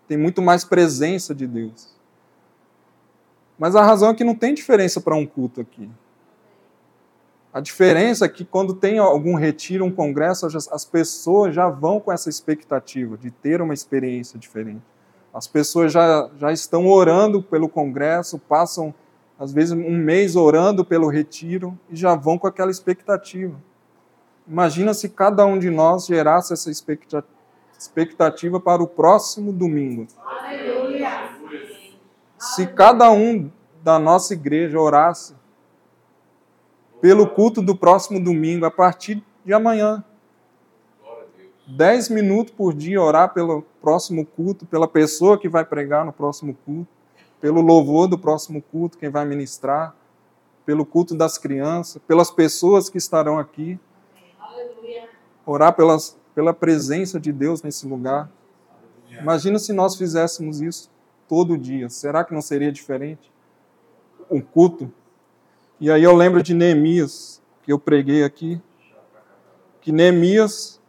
[0.07, 1.95] tem muito mais presença de Deus.
[3.57, 5.89] Mas a razão é que não tem diferença para um culto aqui.
[7.53, 12.11] A diferença é que quando tem algum retiro, um congresso, as pessoas já vão com
[12.11, 14.81] essa expectativa de ter uma experiência diferente.
[15.33, 18.93] As pessoas já, já estão orando pelo congresso, passam
[19.37, 23.55] às vezes um mês orando pelo retiro e já vão com aquela expectativa.
[24.47, 30.07] Imagina se cada um de nós gerasse essa expectativa para o próximo domingo.
[30.25, 31.31] Aleluia.
[32.37, 33.51] Se cada um
[33.83, 35.33] da nossa igreja orasse
[37.01, 40.03] pelo culto do próximo domingo, a partir de amanhã.
[41.67, 46.55] Dez minutos por dia orar pelo próximo culto, pela pessoa que vai pregar no próximo
[46.63, 46.91] culto,
[47.39, 49.95] pelo louvor do próximo culto, quem vai ministrar,
[50.63, 53.79] pelo culto das crianças, pelas pessoas que estarão aqui.
[55.43, 58.29] Orar pelas, pela presença de Deus nesse lugar.
[59.09, 60.91] Imagina se nós fizéssemos isso
[61.27, 61.89] todo dia.
[61.89, 63.31] Será que não seria diferente?
[64.29, 64.91] Um culto
[65.81, 68.61] e aí eu lembro de Neemias, que eu preguei aqui,
[69.81, 70.79] que Neemias,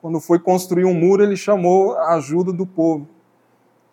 [0.00, 3.06] quando foi construir um muro, ele chamou a ajuda do povo.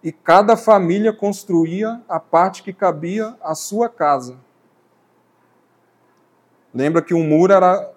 [0.01, 4.37] E cada família construía a parte que cabia à sua casa.
[6.73, 7.91] Lembra que o muro era.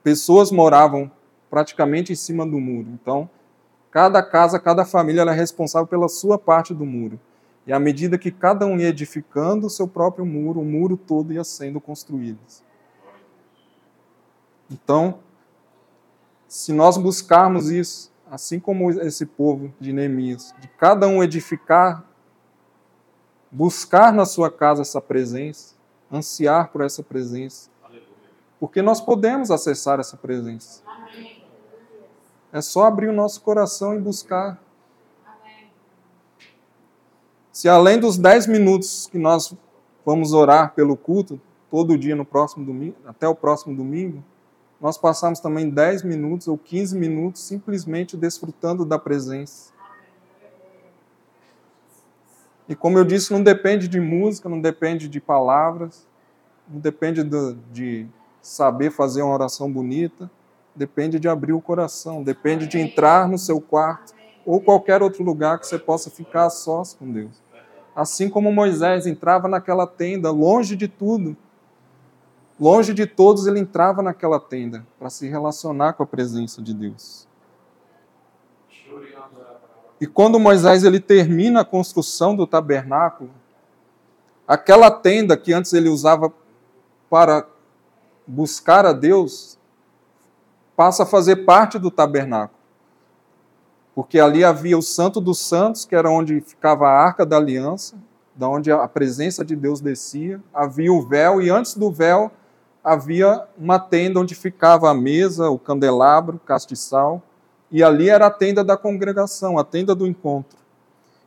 [0.00, 1.10] Pessoas moravam
[1.50, 2.86] praticamente em cima do muro.
[2.90, 3.28] Então,
[3.90, 7.18] cada casa, cada família era responsável pela sua parte do muro.
[7.70, 11.32] E à medida que cada um ia edificando o seu próprio muro, o muro todo
[11.32, 12.40] ia sendo construído.
[14.68, 15.20] Então,
[16.48, 22.04] se nós buscarmos isso, assim como esse povo de Neemias, de cada um edificar,
[23.48, 25.76] buscar na sua casa essa presença,
[26.12, 27.70] ansiar por essa presença,
[28.58, 30.82] porque nós podemos acessar essa presença.
[32.52, 34.60] É só abrir o nosso coração e buscar.
[37.52, 39.52] Se além dos 10 minutos que nós
[40.06, 41.40] vamos orar pelo culto,
[41.70, 44.22] todo dia no próximo domingo, até o próximo domingo,
[44.80, 49.72] nós passamos também 10 minutos ou 15 minutos simplesmente desfrutando da presença.
[52.68, 56.06] E como eu disse, não depende de música, não depende de palavras,
[56.68, 58.06] não depende de, de
[58.40, 60.30] saber fazer uma oração bonita,
[60.74, 64.14] depende de abrir o coração, depende de entrar no seu quarto
[64.50, 67.40] ou qualquer outro lugar que você possa ficar a sós com Deus.
[67.94, 71.36] Assim como Moisés entrava naquela tenda, longe de tudo,
[72.58, 77.28] longe de todos, ele entrava naquela tenda para se relacionar com a presença de Deus.
[80.00, 83.30] E quando Moisés ele termina a construção do tabernáculo,
[84.48, 86.32] aquela tenda que antes ele usava
[87.08, 87.46] para
[88.26, 89.56] buscar a Deus,
[90.74, 92.59] passa a fazer parte do tabernáculo
[94.00, 97.96] porque ali havia o Santo dos Santos, que era onde ficava a Arca da Aliança,
[98.34, 102.32] da onde a presença de Deus descia, havia o véu, e antes do véu
[102.82, 107.22] havia uma tenda onde ficava a mesa, o candelabro, o castiçal,
[107.70, 110.58] e ali era a tenda da congregação, a tenda do encontro.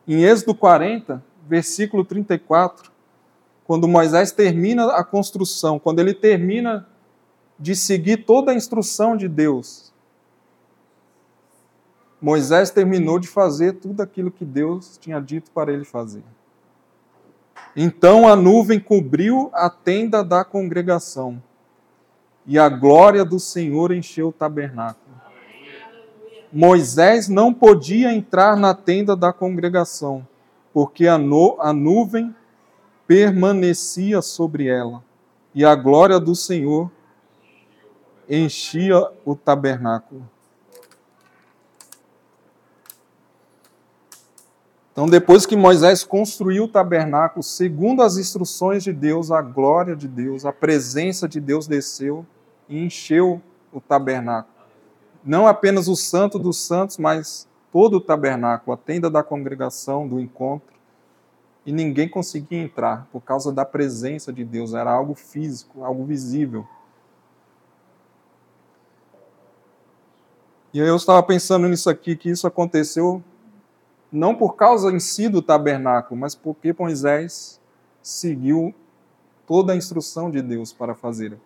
[0.08, 2.92] Em Êxodo 40, versículo 34,
[3.68, 6.88] quando Moisés termina a construção, quando ele termina
[7.60, 9.93] de seguir toda a instrução de Deus,
[12.24, 16.24] Moisés terminou de fazer tudo aquilo que Deus tinha dito para ele fazer.
[17.76, 21.44] Então a nuvem cobriu a tenda da congregação,
[22.46, 25.14] e a glória do Senhor encheu o tabernáculo.
[26.50, 30.26] Moisés não podia entrar na tenda da congregação,
[30.74, 32.34] porque a, no, a nuvem
[33.06, 35.04] permanecia sobre ela,
[35.54, 36.90] e a glória do Senhor
[38.30, 40.26] enchia o tabernáculo.
[44.94, 50.08] Então, depois que Moisés construiu o tabernáculo, segundo as instruções de Deus, a glória de
[50.08, 52.24] Deus, a presença de Deus desceu
[52.70, 53.42] e encheu
[53.72, 54.54] o tabernáculo.
[55.26, 60.20] Não apenas o santo dos santos, mas todo o tabernáculo, a tenda da congregação, do
[60.20, 60.76] encontro.
[61.66, 66.68] E ninguém conseguia entrar por causa da presença de Deus, era algo físico, algo visível.
[70.72, 73.24] E eu estava pensando nisso aqui, que isso aconteceu
[74.14, 77.60] não por causa em si do tabernáculo, mas porque Moisés
[78.02, 78.74] seguiu
[79.48, 81.38] toda a instrução de Deus para fazer.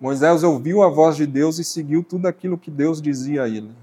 [0.00, 3.74] Moisés ouviu a voz de Deus e seguiu tudo aquilo que Deus dizia a ele.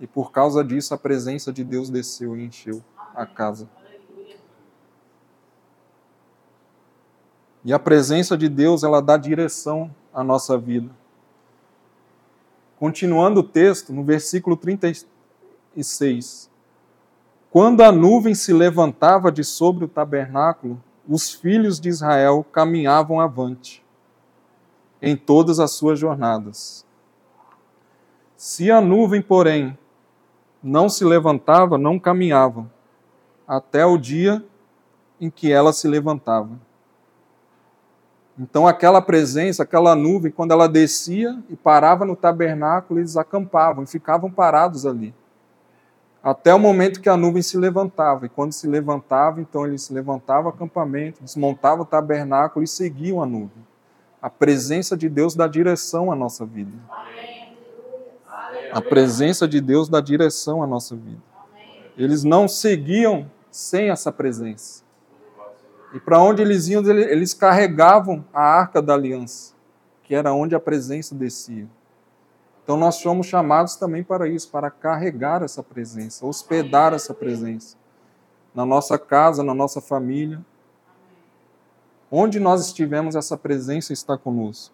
[0.00, 2.82] E por causa disso, a presença de Deus desceu e encheu
[3.14, 3.68] a casa.
[7.62, 10.90] E a presença de Deus, ela dá direção à nossa vida.
[12.84, 16.50] Continuando o texto, no versículo 36.
[17.50, 20.78] Quando a nuvem se levantava de sobre o tabernáculo,
[21.08, 23.82] os filhos de Israel caminhavam avante
[25.00, 26.84] em todas as suas jornadas.
[28.36, 29.78] Se a nuvem, porém,
[30.62, 32.70] não se levantava, não caminhavam,
[33.48, 34.44] até o dia
[35.18, 36.50] em que ela se levantava.
[38.38, 43.86] Então, aquela presença, aquela nuvem, quando ela descia e parava no tabernáculo, eles acampavam e
[43.86, 45.14] ficavam parados ali.
[46.22, 48.26] Até o momento que a nuvem se levantava.
[48.26, 53.26] E quando se levantava, então eles levantavam o acampamento, desmontavam o tabernáculo e seguiam a
[53.26, 53.64] nuvem.
[54.22, 56.72] A presença de Deus dá direção à nossa vida.
[58.72, 61.22] A presença de Deus dá direção à nossa vida.
[61.96, 64.83] Eles não seguiam sem essa presença.
[65.94, 69.54] E para onde eles iam, eles carregavam a arca da aliança,
[70.02, 71.66] que era onde a presença descia.
[72.62, 77.76] Então nós somos chamados também para isso, para carregar essa presença, hospedar essa presença
[78.54, 80.44] na nossa casa, na nossa família,
[82.16, 84.72] Onde nós estivemos, essa presença está conosco.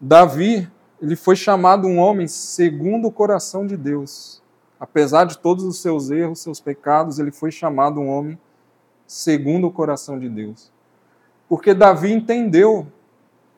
[0.00, 0.68] Davi,
[1.00, 4.42] ele foi chamado um homem segundo o coração de Deus.
[4.80, 8.38] Apesar de todos os seus erros, seus pecados, ele foi chamado um homem
[9.06, 10.70] segundo o coração de Deus.
[11.48, 12.86] Porque Davi entendeu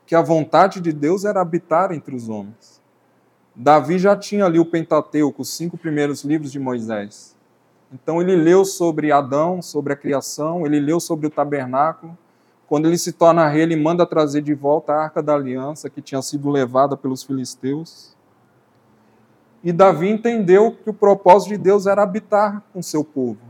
[0.07, 2.81] que a vontade de Deus era habitar entre os homens.
[3.55, 7.37] Davi já tinha ali o Pentateuco, os cinco primeiros livros de Moisés.
[7.93, 12.17] Então ele leu sobre Adão, sobre a criação, ele leu sobre o tabernáculo.
[12.69, 16.01] Quando ele se torna rei, ele manda trazer de volta a arca da aliança que
[16.01, 18.17] tinha sido levada pelos filisteus.
[19.63, 23.41] E Davi entendeu que o propósito de Deus era habitar com seu povo.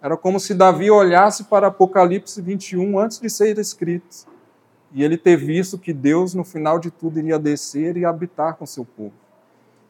[0.00, 4.26] Era como se Davi olhasse para Apocalipse 21 antes de ser escrito.
[4.92, 8.66] E ele ter visto que Deus, no final de tudo, iria descer e habitar com
[8.66, 9.14] seu povo.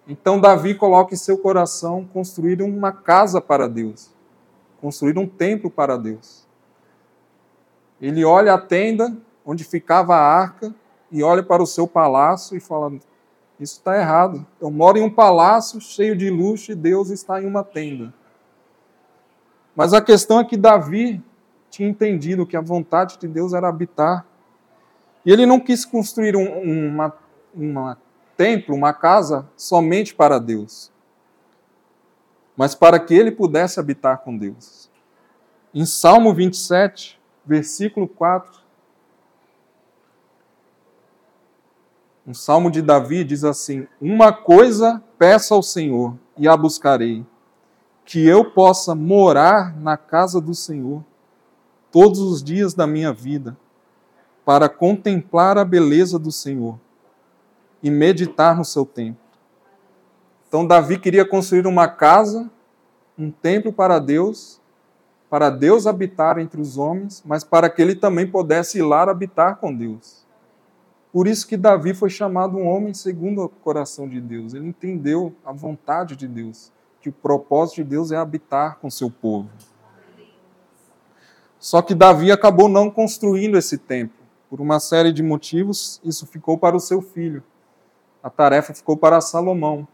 [0.07, 4.11] Então Davi coloca em seu coração construir uma casa para Deus,
[4.80, 6.47] construir um templo para Deus.
[8.01, 9.16] Ele olha a tenda
[9.47, 10.74] onde ficava a arca
[11.11, 12.93] e olha para o seu palácio e fala:
[13.62, 14.44] Isso está errado.
[14.60, 18.12] Eu moro em um palácio cheio de luxo e Deus está em uma tenda.
[19.76, 21.22] Mas a questão é que Davi
[21.70, 24.26] tinha entendido que a vontade de Deus era habitar.
[25.24, 27.14] E ele não quis construir um, uma,
[27.54, 27.98] uma
[28.36, 30.90] templo, uma casa somente para Deus,
[32.56, 34.90] mas para que ele pudesse habitar com Deus.
[35.72, 38.61] Em Salmo 27, versículo 4,
[42.27, 47.27] um salmo de Davi diz assim: Uma coisa peço ao Senhor e a buscarei,
[48.05, 51.05] que eu possa morar na casa do Senhor
[51.91, 53.57] todos os dias da minha vida,
[54.45, 56.79] para contemplar a beleza do Senhor
[57.83, 59.20] e meditar no seu templo.
[60.49, 62.51] Então, Davi queria construir uma casa,
[63.18, 64.61] um templo para Deus,
[65.29, 69.57] para Deus habitar entre os homens, mas para que ele também pudesse ir lá habitar
[69.57, 70.27] com Deus.
[71.12, 74.54] Por isso que Davi foi chamado um homem segundo o coração de Deus.
[74.54, 79.10] Ele entendeu a vontade de Deus, que o propósito de Deus é habitar com seu
[79.10, 79.50] povo.
[81.58, 84.22] Só que Davi acabou não construindo esse templo.
[84.48, 87.42] Por uma série de motivos, isso ficou para o seu filho
[88.22, 89.86] a tarefa ficou para Salomão.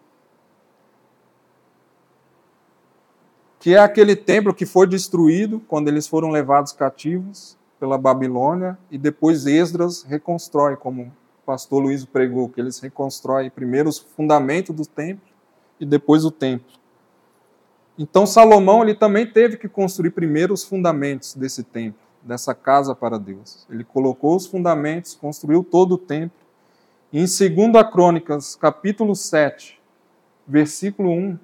[3.59, 8.99] Que é aquele templo que foi destruído quando eles foram levados cativos pela Babilônia e
[8.99, 11.13] depois Esdras reconstrói, como o
[11.47, 15.29] pastor Luiz pregou, que eles reconstroem primeiro os fundamentos do templo
[15.81, 16.79] e depois o templo.
[17.99, 23.19] Então Salomão ele também teve que construir primeiro os fundamentos desse templo, dessa casa para
[23.19, 23.67] Deus.
[23.71, 26.49] Ele colocou os fundamentos, construiu todo o templo
[27.11, 29.81] em 2 Crônicas, capítulo 7,
[30.47, 31.39] versículo 1,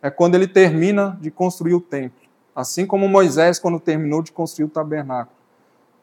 [0.00, 2.23] é quando ele termina de construir o templo.
[2.54, 5.36] Assim como Moisés, quando terminou de construir o tabernáculo.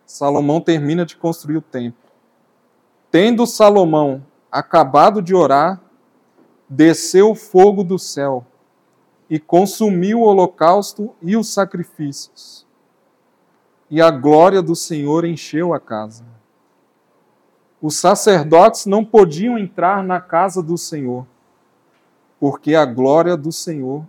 [0.06, 2.12] Salomão termina de construir o templo.
[3.10, 5.82] Tendo Salomão acabado de orar,
[6.68, 8.46] desceu o fogo do céu
[9.30, 12.68] e consumiu o holocausto e os sacrifícios.
[13.90, 16.26] E a glória do Senhor encheu a casa
[17.82, 21.26] os sacerdotes não podiam entrar na casa do Senhor,
[22.40, 24.06] porque a glória do Senhor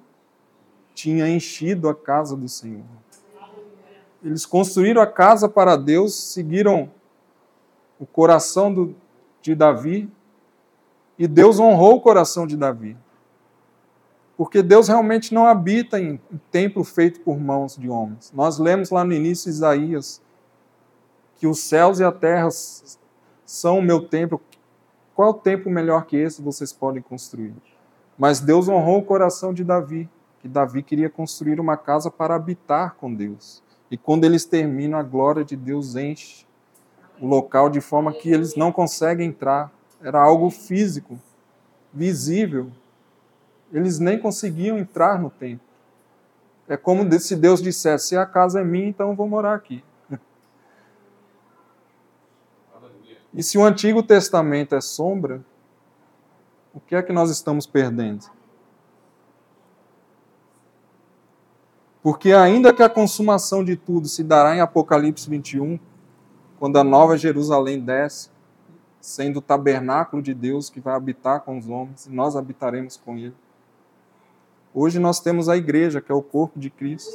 [0.95, 2.84] tinha enchido a casa do Senhor.
[4.22, 6.90] Eles construíram a casa para Deus, seguiram
[7.99, 8.95] o coração do,
[9.40, 10.11] de Davi,
[11.18, 12.97] e Deus honrou o coração de Davi.
[14.36, 18.32] Porque Deus realmente não habita em, em templo feito por mãos de homens.
[18.34, 20.22] Nós lemos lá no início de Isaías
[21.36, 22.49] que os céus e a terra
[23.45, 24.40] são o meu templo.
[25.14, 27.55] Qual templo melhor que esse vocês podem construir?
[28.16, 30.09] Mas Deus honrou o coração de Davi,
[30.43, 33.62] que Davi queria construir uma casa para habitar com Deus.
[33.88, 36.45] E quando eles terminam, a glória de Deus enche
[37.20, 39.70] o local de forma que eles não conseguem entrar.
[40.03, 41.16] Era algo físico,
[41.93, 42.72] visível.
[43.72, 45.64] Eles nem conseguiam entrar no templo.
[46.66, 49.84] É como se Deus dissesse: se a casa é minha, então eu vou morar aqui.
[53.32, 55.40] E se o Antigo Testamento é sombra,
[56.74, 58.26] o que é que nós estamos perdendo?
[62.03, 65.78] Porque ainda que a consumação de tudo se dará em Apocalipse 21,
[66.59, 68.30] quando a nova Jerusalém desce,
[69.00, 73.16] sendo o tabernáculo de Deus que vai habitar com os homens, e nós habitaremos com
[73.16, 73.34] ele.
[74.74, 77.12] Hoje nós temos a igreja, que é o corpo de Cristo.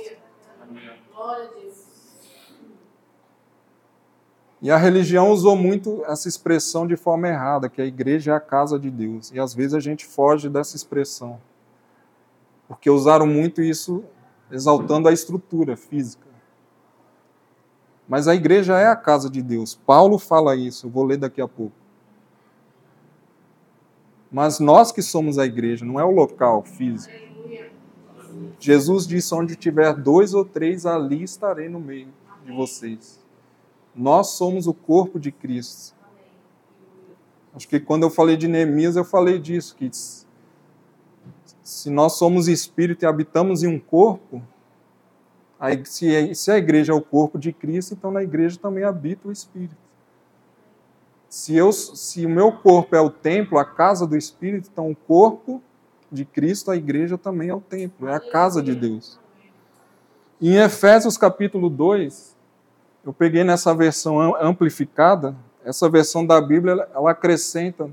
[4.62, 8.40] E a religião usou muito essa expressão de forma errada, que a igreja é a
[8.40, 9.32] casa de Deus.
[9.32, 11.40] E às vezes a gente foge dessa expressão.
[12.68, 14.04] Porque usaram muito isso
[14.52, 16.28] exaltando a estrutura física.
[18.08, 19.76] Mas a igreja é a casa de Deus.
[19.76, 21.76] Paulo fala isso, eu vou ler daqui a pouco.
[24.32, 27.14] Mas nós que somos a igreja, não é o local físico.
[28.60, 32.10] Jesus disse: onde tiver dois ou três, ali estarei no meio
[32.46, 33.20] de vocês.
[33.96, 35.96] Nós somos o corpo de Cristo.
[37.56, 39.90] Acho que quando eu falei de Neemias, eu falei disso, que
[41.68, 44.42] se nós somos espírito e habitamos em um corpo,
[45.84, 49.76] se a igreja é o corpo de Cristo, então na igreja também habita o espírito.
[51.28, 54.96] Se, eu, se o meu corpo é o templo, a casa do espírito, então o
[54.96, 55.62] corpo
[56.10, 59.20] de Cristo, a igreja também é o templo, é a casa de Deus.
[60.42, 62.34] Em Efésios capítulo 2,
[63.04, 67.92] eu peguei nessa versão amplificada, essa versão da Bíblia, ela acrescenta,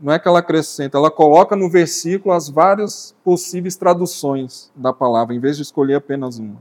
[0.00, 5.34] não é que ela acrescenta, ela coloca no versículo as várias possíveis traduções da palavra,
[5.34, 6.58] em vez de escolher apenas uma.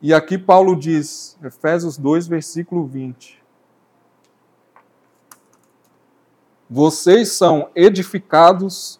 [0.00, 3.42] E aqui Paulo diz, Efésios 2, versículo 20:
[6.68, 8.98] Vocês são edificados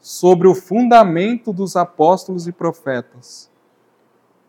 [0.00, 3.50] sobre o fundamento dos apóstolos e profetas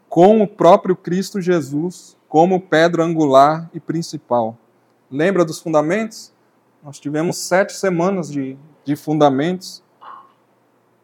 [0.07, 4.57] com o próprio Cristo Jesus como pedra angular e principal.
[5.09, 6.33] Lembra dos fundamentos?
[6.83, 9.83] Nós tivemos sete semanas de, de fundamentos.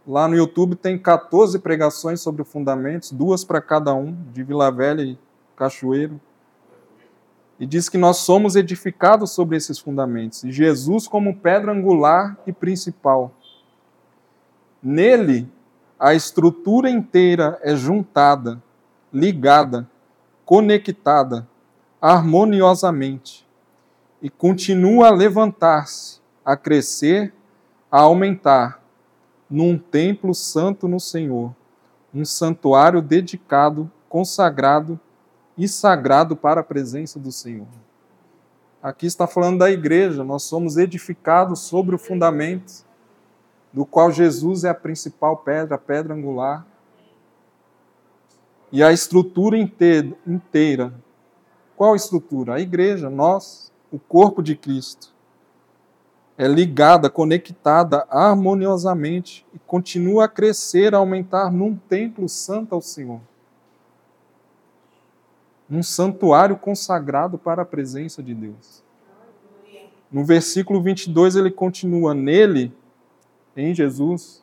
[0.06, 5.02] Lá no YouTube tem 14 pregações sobre fundamentos, duas para cada um, de Vila Velha
[5.02, 5.18] e
[5.56, 6.20] Cachoeiro.
[7.60, 10.44] E diz que nós somos edificados sobre esses fundamentos.
[10.44, 13.32] E Jesus como pedra angular e principal.
[14.82, 15.52] Nele,
[16.00, 18.62] a estrutura inteira é juntada
[19.12, 19.90] ligada,
[20.46, 21.48] conectada,
[22.02, 23.47] harmoniosamente,
[24.28, 27.34] e continua a levantar-se, a crescer,
[27.90, 28.84] a aumentar,
[29.50, 31.56] num templo santo no Senhor,
[32.14, 35.00] um santuário dedicado, consagrado
[35.58, 37.70] e sagrado para a presença do Senhor.
[38.84, 42.86] Aqui está falando da igreja, nós somos edificados sobre o fundamento,
[43.72, 46.68] do qual Jesus é a principal pedra, a pedra angular,
[48.74, 50.94] e a estrutura inteira.
[51.78, 52.56] Qual estrutura?
[52.56, 55.14] A igreja, nós, o corpo de Cristo.
[56.38, 63.20] É ligada, conectada harmoniosamente e continua a crescer, a aumentar num templo santo ao Senhor.
[65.70, 68.84] Um santuário consagrado para a presença de Deus.
[70.12, 72.72] No versículo 22 ele continua: Nele,
[73.56, 74.42] em Jesus,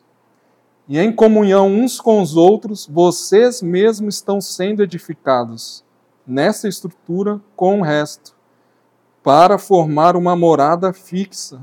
[0.87, 5.83] e em comunhão uns com os outros, vocês mesmos estão sendo edificados
[6.27, 8.34] nessa estrutura com o resto,
[9.25, 11.59] para formar uma morada fixa,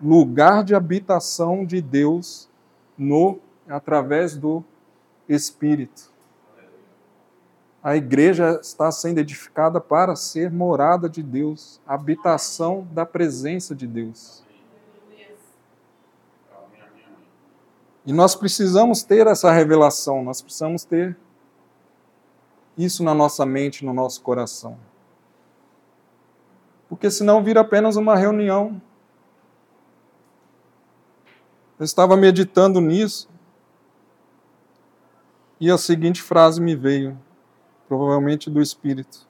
[0.00, 2.48] lugar de habitação de Deus
[2.96, 4.64] no através do
[5.28, 6.10] Espírito.
[7.82, 14.42] A igreja está sendo edificada para ser morada de Deus, habitação da presença de Deus.
[18.06, 21.14] E nós precisamos ter essa revelação, nós precisamos ter
[22.78, 24.78] isso na nossa mente, no nosso coração.
[26.94, 28.80] Porque senão vira apenas uma reunião.
[31.76, 33.28] Eu estava meditando nisso
[35.58, 37.18] e a seguinte frase me veio:
[37.88, 39.26] provavelmente do Espírito,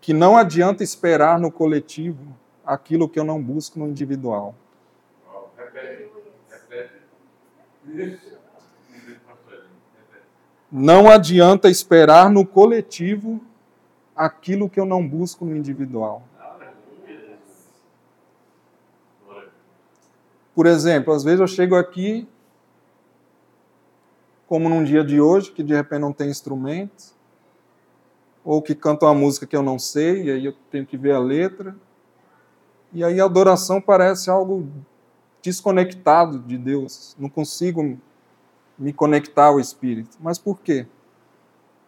[0.00, 2.32] que não adianta esperar no coletivo
[2.64, 4.54] aquilo que eu não busco no individual.
[10.70, 13.47] Não adianta esperar no coletivo
[14.18, 16.24] aquilo que eu não busco no individual.
[20.52, 22.28] Por exemplo, às vezes eu chego aqui,
[24.48, 27.14] como num dia de hoje, que de repente não tem instrumento,
[28.44, 31.12] ou que canta uma música que eu não sei, e aí eu tenho que ver
[31.12, 31.76] a letra.
[32.92, 34.68] E aí a adoração parece algo
[35.40, 37.14] desconectado de Deus.
[37.16, 37.96] Não consigo
[38.76, 40.16] me conectar ao Espírito.
[40.18, 40.88] Mas por quê?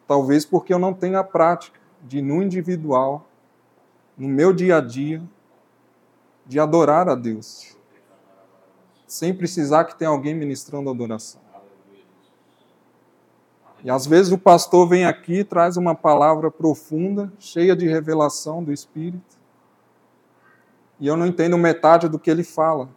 [0.07, 3.27] Talvez porque eu não tenho a prática de, no individual,
[4.17, 5.23] no meu dia a dia,
[6.47, 7.79] de adorar a Deus
[9.11, 11.41] sem precisar que tenha alguém ministrando adoração.
[13.83, 18.63] E às vezes o pastor vem aqui e traz uma palavra profunda, cheia de revelação
[18.63, 19.37] do Espírito,
[21.01, 22.89] e eu não entendo metade do que ele fala,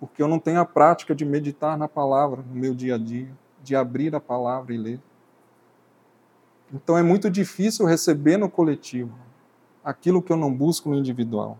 [0.00, 3.28] porque eu não tenho a prática de meditar na palavra no meu dia a dia,
[3.62, 5.00] de abrir a palavra e ler.
[6.72, 9.12] Então é muito difícil receber no coletivo
[9.84, 11.58] aquilo que eu não busco no individual.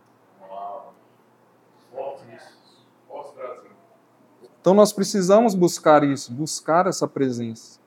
[4.60, 7.80] Então nós precisamos buscar isso, buscar essa presença.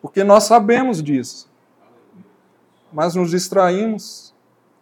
[0.00, 1.50] Porque nós sabemos disso.
[2.92, 4.32] Mas nos distraímos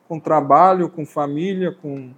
[0.06, 2.12] com trabalho, com família, com,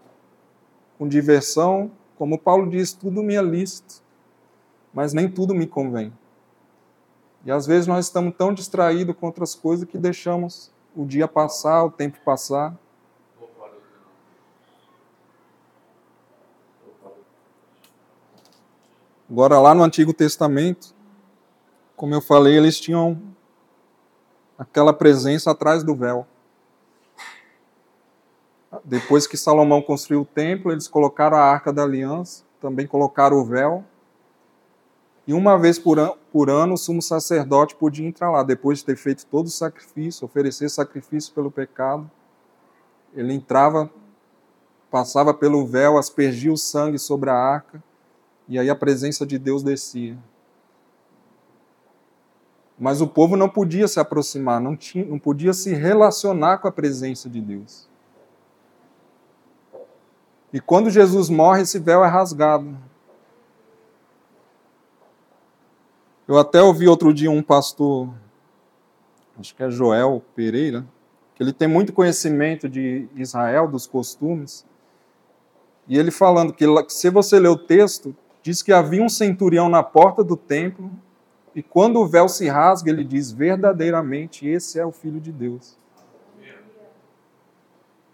[0.99, 1.91] com diversão.
[2.19, 4.03] Como Paulo diz, tudo me é lícito,
[4.93, 6.13] mas nem tudo me convém.
[7.45, 11.85] E às vezes nós estamos tão distraídos com outras coisas que deixamos o dia passar,
[11.85, 12.77] o tempo passar.
[19.31, 20.93] Agora, lá no Antigo Testamento,
[21.95, 23.23] como eu falei, eles tinham
[24.59, 26.27] aquela presença atrás do véu.
[28.85, 33.45] Depois que Salomão construiu o templo, eles colocaram a arca da aliança, também colocaram o
[33.45, 33.85] véu.
[35.31, 38.85] E uma vez por, an por ano, o sumo sacerdote podia entrar lá, depois de
[38.85, 42.11] ter feito todo o sacrifício, oferecer sacrifício pelo pecado.
[43.15, 43.89] Ele entrava,
[44.91, 47.81] passava pelo véu, aspergia o sangue sobre a arca
[48.49, 50.19] e aí a presença de Deus descia.
[52.77, 56.73] Mas o povo não podia se aproximar, não, tinha, não podia se relacionar com a
[56.73, 57.89] presença de Deus.
[60.53, 62.90] E quando Jesus morre, esse véu é rasgado.
[66.31, 68.09] Eu até ouvi outro dia um pastor,
[69.37, 70.87] acho que é Joel Pereira,
[71.35, 74.65] que ele tem muito conhecimento de Israel, dos costumes,
[75.89, 78.15] e ele falando que se você ler o texto,
[78.45, 80.89] diz que havia um centurião na porta do templo,
[81.53, 85.77] e quando o véu se rasga, ele diz: verdadeiramente, esse é o Filho de Deus.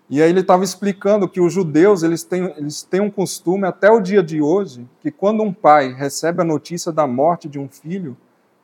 [0.08, 3.90] E aí ele estava explicando que os judeus eles têm, eles têm um costume até
[3.90, 7.68] o dia de hoje que quando um pai recebe a notícia da morte de um
[7.68, 8.16] filho,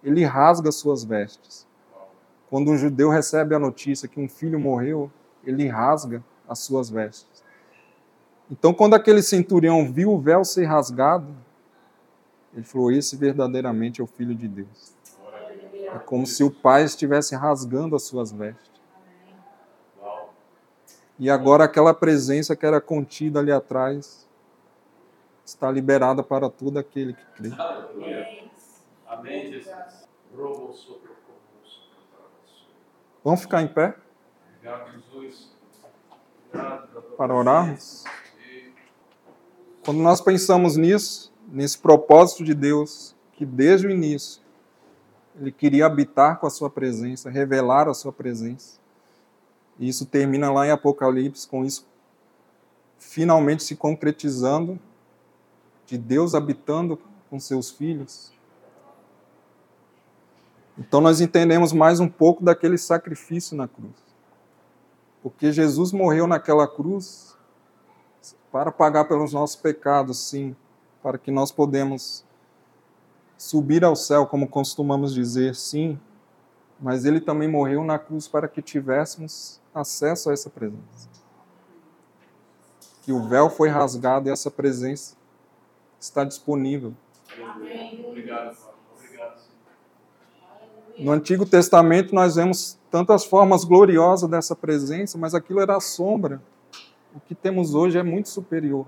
[0.04, 1.66] ele rasga suas vestes.
[2.48, 5.10] Quando um judeu recebe a notícia que um filho morreu,
[5.44, 7.42] ele rasga as suas vestes.
[8.50, 11.34] Então, quando aquele centurião viu o véu ser rasgado,
[12.54, 14.92] ele falou: Esse verdadeiramente é o Filho de Deus.
[15.94, 18.71] É como se o Pai estivesse rasgando as suas vestes.
[21.18, 24.28] E agora aquela presença que era contida ali atrás
[25.44, 27.50] está liberada para todo aquele que crê.
[29.06, 30.08] Amém, Jesus.
[33.22, 33.94] Vamos ficar em pé?
[37.16, 38.04] Para orarmos?
[39.84, 44.42] Quando nós pensamos nisso, nesse propósito de Deus, que desde o início
[45.38, 48.81] ele queria habitar com a sua presença, revelar a sua presença.
[49.82, 51.84] E isso termina lá em Apocalipse com isso
[53.00, 54.78] finalmente se concretizando
[55.86, 56.96] de Deus habitando
[57.28, 58.32] com seus filhos.
[60.78, 63.90] Então nós entendemos mais um pouco daquele sacrifício na cruz.
[65.20, 67.36] Porque Jesus morreu naquela cruz
[68.52, 70.54] para pagar pelos nossos pecados, sim,
[71.02, 72.24] para que nós podemos
[73.36, 75.98] subir ao céu, como costumamos dizer, sim,
[76.82, 81.08] mas ele também morreu na cruz para que tivéssemos acesso a essa presença.
[83.02, 85.16] Que o véu foi rasgado e essa presença
[86.00, 86.92] está disponível.
[90.98, 96.42] No Antigo Testamento nós vemos tantas formas gloriosas dessa presença, mas aquilo era a sombra.
[97.14, 98.86] O que temos hoje é muito superior.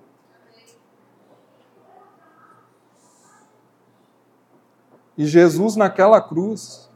[5.17, 6.91] E Jesus naquela cruz,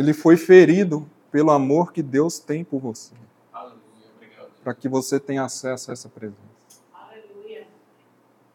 [0.00, 3.12] ele foi ferido pelo amor que Deus tem por você.
[4.64, 6.40] Para que você tenha acesso a essa presença.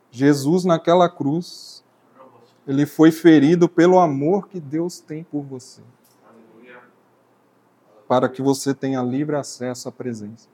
[0.10, 1.84] Jesus naquela cruz,
[2.68, 5.84] ele foi ferido pelo amor que Deus tem por você.
[8.08, 10.50] Para que você tenha livre acesso à presença.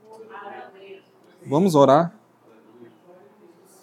[1.46, 2.14] Vamos orar?